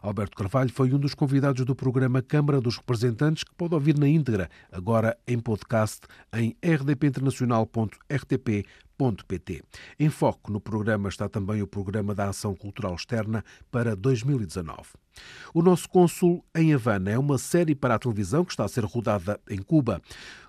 Alberto 0.00 0.34
Carvalho 0.36 0.72
foi 0.72 0.92
um 0.92 0.98
dos 0.98 1.14
convidados 1.14 1.64
do 1.64 1.76
programa 1.76 2.20
Câmara 2.22 2.60
dos 2.60 2.78
Representantes, 2.78 3.44
que 3.44 3.54
pode 3.54 3.74
ouvir 3.74 3.96
na 3.98 4.08
íntegra, 4.08 4.48
agora 4.70 5.16
em 5.26 5.38
podcast, 5.38 6.00
em 6.34 6.56
rdpinternacional.rtp.pt. 6.64 9.62
Em 10.00 10.08
foco 10.10 10.50
no 10.50 10.60
programa 10.60 11.08
está 11.08 11.28
também 11.28 11.62
o 11.62 11.66
Programa 11.66 12.14
da 12.14 12.30
Ação 12.30 12.54
Cultural 12.54 12.94
Externa 12.94 13.44
para 13.70 13.94
2019. 13.94 14.88
O 15.54 15.62
nosso 15.62 15.88
Cônsul 15.88 16.44
em 16.54 16.74
Havana 16.74 17.10
é 17.10 17.18
uma 17.18 17.38
série 17.38 17.74
para 17.74 17.94
a 17.94 17.98
televisão 17.98 18.44
que 18.44 18.52
está 18.52 18.64
a 18.64 18.68
ser 18.68 18.84
rodada 18.84 19.40
em 19.48 19.58
Cuba. 19.58 20.00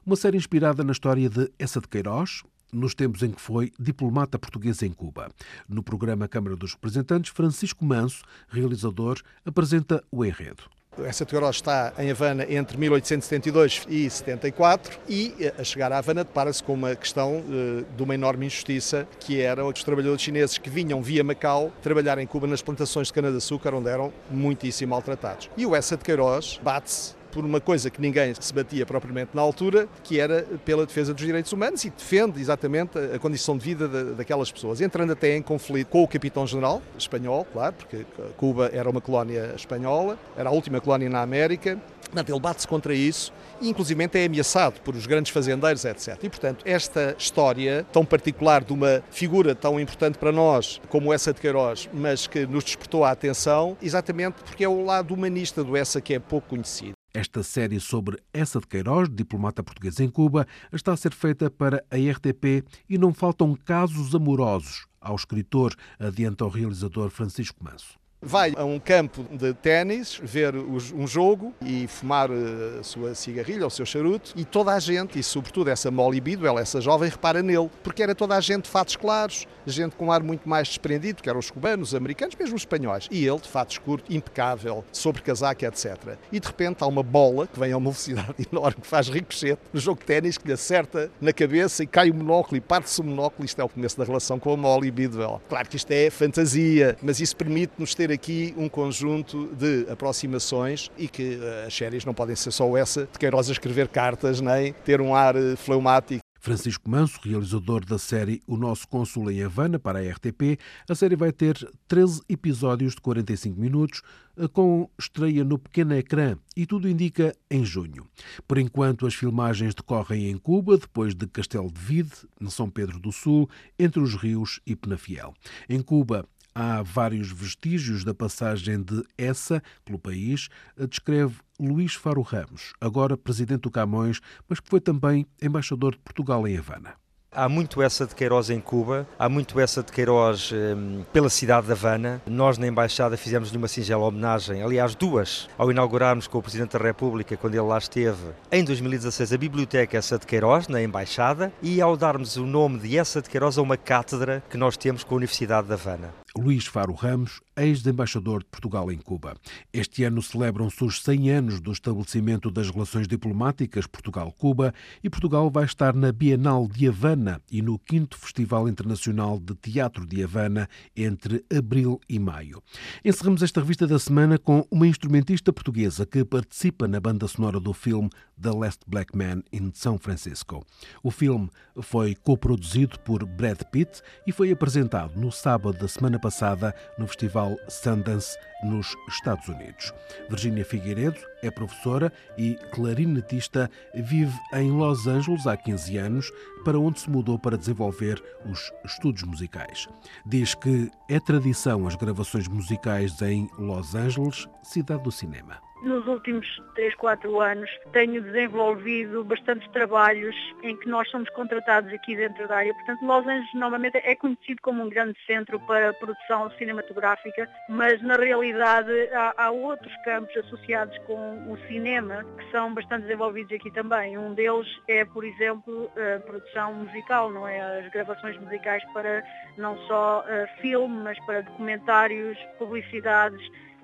Uma 0.06 0.16
série 0.16 0.38
inspirada 0.38 0.84
na 0.84 0.94
história 0.94 1.30
de 1.30 1.52
Essa 1.60 1.80
de 1.80 1.88
Queiroz, 1.88 2.44
nos 2.74 2.94
tempos 2.94 3.24
em 3.24 3.32
que 3.32 3.42
foi 3.42 3.72
diplomata 3.80 4.40
português 4.40 4.82
em 4.82 4.92
Cuba. 4.92 5.30
No 5.70 5.84
programa 5.84 6.28
Câmara 6.28 6.56
dos 6.56 6.74
Representantes, 6.74 7.32
Francisco 7.32 7.86
Manso, 7.86 8.24
realizador, 8.50 9.22
apresenta 9.46 10.04
o 10.12 10.26
enredo. 10.26 10.64
Essa 11.02 11.26
Queiroz 11.26 11.56
está 11.56 11.92
em 11.98 12.12
Havana 12.12 12.46
entre 12.48 12.78
1872 12.78 13.88
e 13.90 14.08
74 14.08 15.00
e, 15.10 15.34
eh, 15.40 15.54
a 15.58 15.64
chegar 15.64 15.92
à 15.92 15.98
Havana, 15.98 16.24
depara-se 16.24 16.62
com 16.62 16.74
uma 16.74 16.96
questão 16.96 17.40
uh, 17.40 17.86
de 17.96 18.04
uma 18.04 18.14
enorme 18.14 18.46
injustiça, 18.46 19.08
que 19.20 19.42
eram 19.42 19.68
os 19.68 19.84
trabalhadores 19.84 20.22
chineses 20.22 20.58
que 20.60 20.70
vinham 20.70 21.02
via 21.02 21.24
Macau 21.24 21.72
trabalhar 21.82 22.20
em 22.20 22.28
Cuba 22.28 22.46
nas 22.46 22.62
plantações 22.62 23.08
de 23.08 23.14
cana-de-açúcar, 23.14 23.74
onde 23.74 23.90
eram 23.90 24.14
muitíssimo 24.30 24.92
maltratados. 24.92 25.50
E 25.58 25.66
o 25.66 25.76
Essa 25.76 25.98
de 25.98 26.04
Queiroz 26.04 26.60
bate-se 26.62 27.16
por 27.34 27.44
uma 27.44 27.60
coisa 27.60 27.90
que 27.90 28.00
ninguém 28.00 28.34
se 28.40 28.54
batia 28.54 28.86
propriamente 28.86 29.32
na 29.34 29.42
altura, 29.42 29.88
que 30.04 30.20
era 30.20 30.44
pela 30.64 30.86
defesa 30.86 31.14
dos 31.14 31.26
direitos 31.26 31.52
humanos 31.52 31.84
e 31.84 31.90
defende 31.90 32.40
exatamente 32.40 32.98
a 32.98 33.20
condição 33.20 33.58
de 33.58 33.64
vida 33.64 33.88
daquelas 34.14 34.52
pessoas, 34.52 34.82
entrando 34.82 35.14
até 35.14 35.36
em 35.36 35.42
conflito 35.42 35.88
com 35.88 36.04
o 36.04 36.08
capitão-general 36.08 36.82
espanhol, 36.98 37.46
claro, 37.52 37.74
porque 37.74 38.06
Cuba 38.38 38.70
era 38.74 38.90
uma 38.90 39.02
colónia 39.02 39.54
espanhola, 39.56 40.18
era 40.38 40.50
a 40.50 40.52
última 40.52 40.80
colónia 40.80 41.10
na 41.10 41.22
América, 41.22 41.80
Portanto, 42.14 42.30
ele 42.30 42.40
bate-se 42.40 42.68
contra 42.68 42.94
isso 42.94 43.34
e, 43.60 43.68
inclusive, 43.68 44.08
é 44.14 44.26
ameaçado 44.26 44.80
por 44.82 44.96
os 44.96 45.08
grandes 45.08 45.32
fazendeiros, 45.32 45.84
etc. 45.84 46.16
E, 46.22 46.30
portanto, 46.30 46.64
esta 46.64 47.16
história 47.18 47.84
tão 47.92 48.06
particular 48.06 48.64
de 48.64 48.72
uma 48.72 49.04
figura 49.10 49.56
tão 49.56 49.80
importante 49.80 50.20
para 50.20 50.32
nós 50.32 50.80
como 50.90 51.12
essa 51.12 51.34
de 51.34 51.42
Queiroz, 51.42 51.90
mas 51.92 52.28
que 52.28 52.46
nos 52.46 52.64
despertou 52.64 53.04
a 53.04 53.10
atenção, 53.10 53.76
exatamente 53.82 54.36
porque 54.46 54.64
é 54.64 54.70
o 54.70 54.86
lado 54.86 55.12
humanista 55.12 55.64
do 55.64 55.76
essa 55.76 56.00
que 56.00 56.14
é 56.14 56.20
pouco 56.20 56.50
conhecido. 56.50 56.94
Esta 57.16 57.44
série 57.44 57.80
sobre 57.80 58.18
essa 58.34 58.60
de 58.60 58.66
Queiroz, 58.66 59.08
diplomata 59.08 59.62
português 59.62 60.00
em 60.00 60.10
Cuba, 60.10 60.48
está 60.72 60.94
a 60.94 60.98
ser 60.98 61.14
feita 61.14 61.48
para 61.48 61.86
a 61.92 61.96
RTP 61.96 62.66
e 62.90 62.98
não 62.98 63.14
faltam 63.14 63.54
casos 63.54 64.16
amorosos 64.16 64.88
ao 65.00 65.16
escritor, 65.16 65.76
adianta 66.00 66.44
o 66.44 66.50
realizador 66.50 67.12
Francisco 67.12 67.64
Manso. 67.64 68.03
Vai 68.24 68.54
a 68.56 68.64
um 68.64 68.80
campo 68.80 69.26
de 69.32 69.54
ténis 69.54 70.20
ver 70.24 70.56
um 70.56 71.06
jogo 71.06 71.54
e 71.62 71.88
fumar 71.88 72.30
eh, 72.32 72.80
a 72.80 72.84
sua 72.84 73.14
cigarrilha, 73.14 73.68
o 73.68 73.70
seu 73.70 73.86
charuto, 73.86 74.34
e 74.36 74.46
toda 74.46 74.74
a 74.74 74.80
gente, 74.80 75.20
e 75.20 75.24
sobretudo 75.24 75.70
essa 75.70 75.92
Molly 75.92 76.22
Bidwell, 76.22 76.58
essa 76.58 76.80
jovem, 76.80 77.10
repara 77.10 77.44
nele, 77.44 77.70
porque 77.84 78.02
era 78.02 78.16
toda 78.16 78.36
a 78.36 78.42
gente 78.42 78.64
de 78.64 78.70
fatos 78.70 78.96
claros, 78.96 79.46
gente 79.66 79.96
com 79.96 80.08
um 80.08 80.12
ar 80.12 80.24
muito 80.24 80.48
mais 80.48 80.68
desprendido, 80.68 81.22
que 81.22 81.30
eram 81.30 81.40
os 81.40 81.50
cubanos, 81.52 81.90
os 81.90 81.96
americanos, 81.96 82.36
mesmo 82.36 82.56
os 82.56 82.62
espanhóis, 82.62 83.08
e 83.12 83.26
ele 83.26 83.40
de 83.40 83.48
fatos 83.48 83.78
curtos, 83.78 84.14
impecável, 84.14 84.84
sobre 84.92 85.22
casaca, 85.22 85.66
etc. 85.66 86.18
E 86.32 86.40
de 86.40 86.48
repente 86.48 86.84
há 86.84 86.88
uma 86.88 87.04
bola 87.04 87.48
que 87.48 87.60
vem 87.60 87.72
a 87.72 87.78
uma 87.78 87.92
velocidade 87.92 88.36
enorme, 88.52 88.82
que 88.82 88.88
faz 88.88 89.10
ricochete 89.10 89.62
no 89.72 89.80
jogo 89.80 90.00
de 90.00 90.06
ténis, 90.06 90.38
que 90.38 90.48
lhe 90.48 90.54
acerta 90.54 91.12
na 91.20 91.34
cabeça 91.34 91.84
e 91.84 91.88
cai 91.88 92.10
o 92.10 92.14
monóculo 92.14 92.58
e 92.58 92.62
parte-se 92.62 93.02
o 93.02 93.04
monóculo. 93.04 93.46
Isto 93.46 93.62
é 93.62 93.64
o 93.64 93.70
começo 93.70 93.98
da 93.98 94.04
relação 94.04 94.40
com 94.40 94.54
a 94.54 94.58
Molly 94.58 94.92
Bidwell. 94.92 95.42
Claro 95.50 95.68
que 95.68 95.76
isto 95.76 95.92
é 95.92 96.10
fantasia, 96.10 96.98
mas 97.02 97.20
isso 97.20 97.36
permite-nos 97.36 97.94
ter 97.96 98.12
aqui 98.14 98.54
um 98.58 98.70
conjunto 98.70 99.48
de 99.56 99.86
aproximações 99.92 100.90
e 100.98 101.08
que 101.08 101.36
uh, 101.36 101.68
as 101.68 101.76
séries 101.76 102.06
não 102.06 102.14
podem 102.14 102.36
ser 102.36 102.52
só 102.52 102.78
essa 102.78 103.08
de 103.12 103.20
Queiroz 103.20 103.50
a 103.50 103.52
escrever 103.52 103.88
cartas, 103.88 104.40
nem 104.40 104.74
ter 104.86 105.02
um 105.02 105.16
ar 105.16 105.36
uh, 105.36 105.58
fleumático. 105.58 106.24
Francisco 106.44 106.90
Manso, 106.90 107.22
realizador 107.24 107.86
da 107.86 107.98
série 107.98 108.44
O 108.46 108.58
Nosso 108.58 108.86
Cônsul 108.86 109.32
em 109.32 109.42
Havana 109.42 109.80
para 109.80 110.00
a 110.00 110.02
RTP, 110.02 110.60
a 110.90 110.94
série 110.94 111.16
vai 111.16 111.32
ter 111.32 111.56
13 111.88 112.22
episódios 112.28 112.96
de 112.96 113.00
45 113.00 113.58
minutos, 113.58 114.02
eh, 114.36 114.46
com 114.50 114.90
estreia 115.00 115.46
no 115.46 115.58
pequeno 115.58 115.96
ecrã 115.96 116.36
e 116.54 116.66
tudo 116.66 116.90
indica 116.90 117.34
em 117.50 117.64
junho. 117.64 118.06
Por 118.46 118.58
enquanto, 118.58 119.08
as 119.08 119.14
filmagens 119.14 119.74
decorrem 119.74 120.30
em 120.30 120.38
Cuba, 120.38 120.78
depois 120.78 121.16
de 121.16 121.28
Castelo 121.28 121.72
de 121.72 121.80
Vide, 121.80 122.12
no 122.38 122.52
São 122.52 122.70
Pedro 122.70 123.00
do 123.00 123.14
Sul, 123.14 123.50
entre 123.80 124.02
os 124.02 124.14
rios 124.14 124.60
e 124.68 124.76
Penafiel. 124.76 125.34
Em 125.70 125.82
Cuba, 125.82 126.28
Há 126.56 126.82
vários 126.84 127.32
vestígios 127.32 128.04
da 128.04 128.14
passagem 128.14 128.82
de 128.82 129.04
essa 129.18 129.62
pelo 129.84 129.98
país, 129.98 130.50
descreve 130.90 131.36
Luís 131.60 131.96
Faro 131.96 132.22
Ramos, 132.22 132.74
agora 132.80 133.18
presidente 133.18 133.62
do 133.62 133.72
Camões, 133.72 134.20
mas 134.48 134.60
que 134.60 134.70
foi 134.70 134.80
também 134.80 135.26
embaixador 135.42 135.94
de 135.94 136.00
Portugal 136.00 136.48
em 136.48 136.58
Havana. 136.58 136.96
Há 137.36 137.50
muito 137.50 137.82
essa 137.82 138.06
de 138.06 138.14
Queiroz 138.14 138.52
em 138.52 138.60
Cuba, 138.60 139.08
há 139.18 139.28
muito 139.28 139.60
essa 139.60 139.82
de 139.82 139.92
Queiroz 139.92 140.52
um, 140.52 141.04
pela 141.12 141.30
cidade 141.30 141.66
de 141.66 141.72
Havana. 141.72 142.22
Nós, 142.28 142.60
na 142.60 142.68
Embaixada, 142.68 143.18
fizemos-lhe 143.18 143.58
uma 143.58 143.68
singela 143.68 144.06
homenagem, 144.06 144.62
aliás, 144.62 144.94
duas, 144.94 145.50
ao 145.58 145.72
inaugurarmos 145.72 146.28
com 146.28 146.38
o 146.38 146.44
Presidente 146.44 146.78
da 146.78 146.84
República, 146.86 147.36
quando 147.36 147.56
ele 147.56 147.64
lá 147.64 147.80
esteve, 147.80 148.22
em 148.52 148.64
2016, 148.64 149.34
a 149.34 149.38
Biblioteca 149.38 149.98
Essa 149.98 150.20
de 150.20 150.28
Queiroz, 150.28 150.68
na 150.68 150.80
Embaixada, 150.84 151.52
e 151.60 151.82
ao 151.82 151.98
darmos 151.98 152.38
o 152.38 152.46
nome 152.46 152.78
de 152.78 153.00
Essa 153.00 153.20
de 153.20 153.30
Queiroz 153.30 153.58
a 153.58 153.64
uma 153.64 153.78
cátedra 153.78 154.44
que 154.48 154.58
nós 154.58 154.78
temos 154.78 155.04
com 155.04 155.16
a 155.16 155.18
Universidade 155.18 155.66
de 155.66 155.74
Havana. 155.74 156.23
Luís 156.36 156.66
Faro 156.66 156.94
Ramos, 156.94 157.42
ex-embaixador 157.56 158.40
de 158.40 158.50
Portugal 158.50 158.92
em 158.92 158.98
Cuba. 158.98 159.36
Este 159.72 160.04
ano 160.04 160.20
celebram-se 160.20 160.84
os 160.84 161.00
100 161.04 161.30
anos 161.30 161.62
do 161.62 161.72
estabelecimento 161.72 162.50
das 162.50 162.72
relações 162.72 163.08
diplomáticas 163.08 163.86
Portugal-Cuba 163.86 164.74
e 165.04 165.12
Portugal 165.12 165.48
vai 165.52 165.66
estar 165.66 165.94
na 165.94 166.12
Bienal 166.12 166.68
de 166.68 166.88
Havana 166.88 167.40
e 167.52 167.62
no 167.62 167.80
5 167.88 168.18
Festival 168.18 168.68
Internacional 168.68 169.40
de 169.40 169.54
Teatro 169.54 170.08
de 170.08 170.24
Havana 170.24 170.68
entre 170.96 171.46
abril 171.56 172.02
e 172.10 172.18
maio. 172.18 172.64
Encerramos 173.06 173.44
esta 173.44 173.62
revista 173.62 173.86
da 173.86 174.00
semana 174.00 174.40
com 174.40 174.66
uma 174.72 174.88
instrumentista 174.88 175.54
portuguesa 175.54 176.04
que 176.04 176.26
participa 176.26 176.88
na 176.88 177.00
banda 177.00 177.28
sonora 177.28 177.60
do 177.60 177.74
filme 177.74 178.10
The 178.42 178.50
Last 178.50 178.82
Black 178.88 179.16
Man 179.16 179.44
in 179.54 179.72
São 179.76 180.00
Francisco. 180.00 180.66
O 181.04 181.12
filme 181.12 181.48
foi 181.80 182.16
coproduzido 182.16 183.00
por 183.02 183.24
Brad 183.24 183.62
Pitt 183.72 184.02
e 184.26 184.32
foi 184.32 184.52
apresentado 184.52 185.16
no 185.16 185.32
sábado 185.32 185.78
da 185.78 185.88
semana 185.88 186.23
passada 186.24 186.74
no 186.98 187.06
Festival 187.06 187.58
Sundance, 187.68 188.38
nos 188.64 188.96
Estados 189.10 189.46
Unidos. 189.50 189.94
Virginia 190.30 190.64
Figueiredo 190.64 191.20
é 191.42 191.52
professora 191.52 192.12
e 192.38 192.56
clarinetista, 192.72 193.70
vive 193.94 194.34
em 194.54 194.72
Los 194.72 195.06
Angeles 195.06 195.46
há 195.46 195.58
15 195.58 195.98
anos, 195.98 196.32
para 196.64 196.80
onde 196.80 197.02
se 197.02 197.10
mudou 197.10 197.38
para 197.38 197.58
desenvolver 197.58 198.24
os 198.50 198.72
estudos 198.86 199.24
musicais. 199.24 199.88
Diz 200.26 200.56
que 200.56 200.90
é 201.10 201.20
tradição 201.20 201.86
as 201.86 201.96
gravações 201.96 202.48
musicais 202.48 203.22
em 203.22 203.50
Los 203.60 203.94
Angeles, 203.94 204.48
cidade 204.64 205.04
do 205.04 205.12
cinema 205.12 205.73
nos 205.84 206.08
últimos 206.08 206.48
3, 206.76 206.96
4 206.96 207.42
anos 207.42 207.70
tenho 207.92 208.22
desenvolvido 208.22 209.24
bastantes 209.24 209.68
trabalhos 209.72 210.36
em 210.64 210.76
que 210.78 210.88
nós 210.88 211.10
somos 211.10 211.30
contratados 211.32 211.92
aqui 211.94 212.16
dentro 212.16 212.48
da 212.48 212.58
área. 212.58 212.74
Portanto, 212.74 213.06
Los 213.06 213.28
Angeles 213.28 213.54
normalmente 213.54 213.98
é 213.98 214.16
conhecido 214.16 214.62
como 214.62 214.84
um 214.84 214.90
grande 214.90 215.18
centro 215.28 215.60
para 215.62 215.94
produção 215.94 216.50
cinematográfica, 216.52 217.50
mas 217.70 218.02
na 218.02 218.16
realidade 218.16 218.92
há, 219.14 219.34
há 219.46 219.52
outros 219.52 219.94
campos 220.04 220.36
associados 220.38 220.98
com 221.00 221.52
o 221.52 221.58
cinema 221.68 222.24
que 222.38 222.52
são 222.52 222.74
bastante 222.74 223.04
desenvolvidos 223.04 223.54
aqui 223.54 223.72
também. 223.72 224.18
Um 224.18 224.34
deles 224.34 224.68
é, 224.88 225.04
por 225.06 225.24
exemplo, 225.24 225.92
a 225.98 226.20
produção 226.22 226.74
musical, 226.74 227.30
não 227.30 227.48
é? 227.48 227.80
As 227.80 227.92
gravações 227.92 228.38
musicais 228.40 228.84
para 228.94 229.24
não 229.58 229.78
só 229.88 230.22
uh, 230.22 230.62
filme, 230.62 231.04
mas 231.04 231.20
para 231.26 231.42
documentários, 231.42 232.38
publicidades 232.58 233.42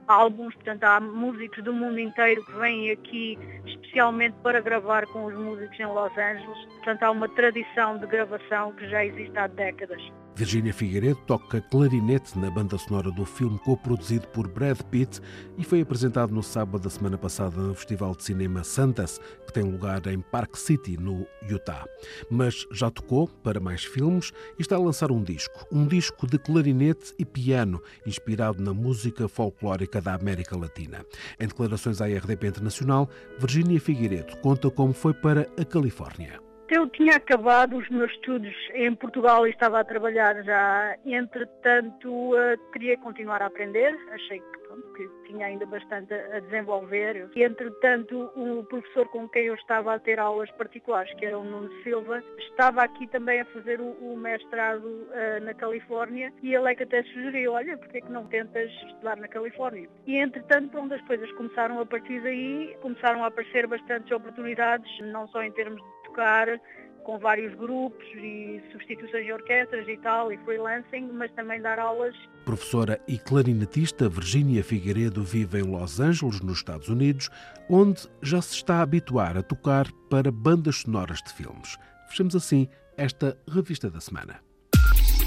álbuns, 0.09 0.53
portanto 0.55 0.83
há 0.83 0.99
músicos 0.99 1.63
do 1.63 1.71
mundo 1.71 1.99
inteiro 1.99 2.43
que 2.45 2.51
vêm 2.53 2.91
aqui 2.91 3.37
especialmente 3.65 4.35
para 4.43 4.59
gravar 4.59 5.05
com 5.07 5.25
os 5.25 5.35
músicos 5.35 5.79
em 5.79 5.85
Los 5.85 6.11
Angeles, 6.17 6.65
portanto 6.75 7.03
há 7.03 7.11
uma 7.11 7.29
tradição 7.29 7.97
de 7.97 8.07
gravação 8.07 8.73
que 8.73 8.89
já 8.89 9.05
existe 9.05 9.37
há 9.37 9.47
décadas. 9.47 10.01
Virginia 10.39 10.73
Figueiredo 10.73 11.19
toca 11.27 11.59
clarinete 11.59 12.39
na 12.39 12.49
banda 12.49 12.77
sonora 12.77 13.11
do 13.11 13.25
filme 13.25 13.59
co-produzido 13.59 14.25
por 14.29 14.47
Brad 14.47 14.81
Pitt 14.83 15.19
e 15.57 15.65
foi 15.65 15.81
apresentado 15.81 16.33
no 16.33 16.41
sábado 16.41 16.83
da 16.83 16.89
semana 16.89 17.17
passada 17.17 17.57
no 17.57 17.75
Festival 17.75 18.15
de 18.15 18.23
Cinema 18.23 18.63
Santas, 18.63 19.19
que 19.45 19.51
tem 19.51 19.63
lugar 19.63 20.07
em 20.07 20.21
Park 20.21 20.55
City, 20.55 20.95
no 20.95 21.27
Utah. 21.45 21.85
Mas 22.31 22.65
já 22.71 22.89
tocou 22.89 23.27
para 23.27 23.59
mais 23.59 23.83
filmes 23.83 24.31
e 24.57 24.61
está 24.61 24.77
a 24.77 24.79
lançar 24.79 25.11
um 25.11 25.21
disco, 25.21 25.67
um 25.69 25.85
disco 25.85 26.25
de 26.25 26.39
clarinete 26.39 27.13
e 27.19 27.25
piano, 27.25 27.83
inspirado 28.07 28.63
na 28.63 28.73
música 28.73 29.27
folclórica 29.27 29.99
da 29.99 30.13
América 30.13 30.57
Latina. 30.57 31.05
Em 31.37 31.47
declarações 31.49 31.99
à 31.99 32.05
RDP 32.05 32.47
Internacional, 32.47 33.09
Virginia 33.37 33.81
Figueiredo 33.81 34.37
conta 34.37 34.71
como 34.71 34.93
foi 34.93 35.13
para 35.13 35.49
a 35.59 35.65
Califórnia. 35.65 36.48
Eu 36.69 36.87
tinha 36.87 37.15
acabado 37.15 37.77
os 37.77 37.89
meus 37.89 38.11
estudos 38.11 38.53
em 38.75 38.93
Portugal 38.93 39.47
e 39.47 39.49
estava 39.49 39.79
a 39.79 39.83
trabalhar 39.83 40.43
já. 40.43 40.95
Entretanto, 41.03 42.07
uh, 42.07 42.71
queria 42.71 42.95
continuar 42.95 43.41
a 43.41 43.47
aprender. 43.47 43.97
Achei 44.11 44.39
que, 44.39 44.59
pronto, 44.59 44.93
que 44.93 45.09
tinha 45.25 45.47
ainda 45.47 45.65
bastante 45.65 46.13
a 46.13 46.39
desenvolver. 46.39 47.27
E, 47.35 47.41
entretanto, 47.41 48.29
o 48.35 48.63
professor 48.65 49.07
com 49.07 49.27
quem 49.27 49.45
eu 49.45 49.55
estava 49.55 49.95
a 49.95 49.99
ter 49.99 50.19
aulas 50.19 50.51
particulares, 50.51 51.11
que 51.15 51.25
era 51.25 51.39
o 51.39 51.43
Nuno 51.43 51.71
Silva, 51.81 52.23
estava 52.37 52.83
aqui 52.83 53.07
também 53.07 53.41
a 53.41 53.45
fazer 53.45 53.81
o, 53.81 53.89
o 53.93 54.15
mestrado 54.15 54.85
uh, 54.85 55.43
na 55.43 55.55
Califórnia 55.55 56.31
e 56.43 56.53
ele 56.53 56.71
é 56.71 56.75
que 56.75 56.83
até 56.83 57.01
sugeriu, 57.01 57.53
olha, 57.53 57.79
porque 57.79 57.97
é 57.97 58.01
que 58.01 58.11
não 58.11 58.27
tentas 58.27 58.69
estudar 58.69 59.17
na 59.17 59.27
Califórnia? 59.27 59.89
E, 60.05 60.17
entretanto, 60.17 60.69
pronto, 60.69 60.93
as 60.93 61.01
coisas 61.07 61.31
começaram 61.31 61.79
a 61.79 61.85
partir 61.85 62.21
daí, 62.21 62.77
começaram 62.79 63.23
a 63.23 63.27
aparecer 63.27 63.65
bastantes 63.65 64.11
oportunidades, 64.11 64.87
não 65.01 65.27
só 65.29 65.41
em 65.41 65.51
termos 65.51 65.81
de 65.81 65.98
tocar 66.19 66.59
com 67.05 67.17
vários 67.17 67.55
grupos 67.55 68.05
e 68.15 68.61
substituições 68.71 69.25
de 69.25 69.31
orquestras 69.31 69.87
e 69.87 69.97
tal, 69.97 70.31
e 70.31 70.37
freelancing, 70.39 71.09
mas 71.13 71.31
também 71.31 71.61
dar 71.61 71.79
aulas. 71.79 72.13
Professora 72.45 73.01
e 73.07 73.17
clarinetista 73.17 74.09
Virginia 74.09 74.63
Figueiredo 74.63 75.23
vive 75.23 75.59
em 75.59 75.63
Los 75.63 75.99
Angeles, 75.99 76.41
nos 76.41 76.57
Estados 76.57 76.89
Unidos, 76.89 77.29
onde 77.69 78.07
já 78.21 78.41
se 78.41 78.53
está 78.55 78.75
a 78.75 78.81
habituar 78.81 79.37
a 79.37 79.41
tocar 79.41 79.87
para 80.09 80.31
bandas 80.31 80.81
sonoras 80.81 81.19
de 81.23 81.33
filmes. 81.33 81.77
Fechamos 82.09 82.35
assim 82.35 82.67
esta 82.97 83.37
revista 83.47 83.89
da 83.89 84.01
semana. 84.01 84.41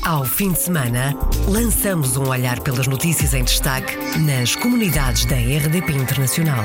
Ao 0.04 0.24
fim 0.24 0.52
de 0.52 0.58
semana, 0.58 1.14
lançamos 1.48 2.16
um 2.16 2.28
olhar 2.28 2.60
pelas 2.60 2.86
notícias 2.86 3.34
em 3.34 3.44
destaque 3.44 3.96
nas 4.18 4.54
comunidades 4.54 5.24
da 5.24 5.36
RDP 5.36 5.92
Internacional. 5.92 6.64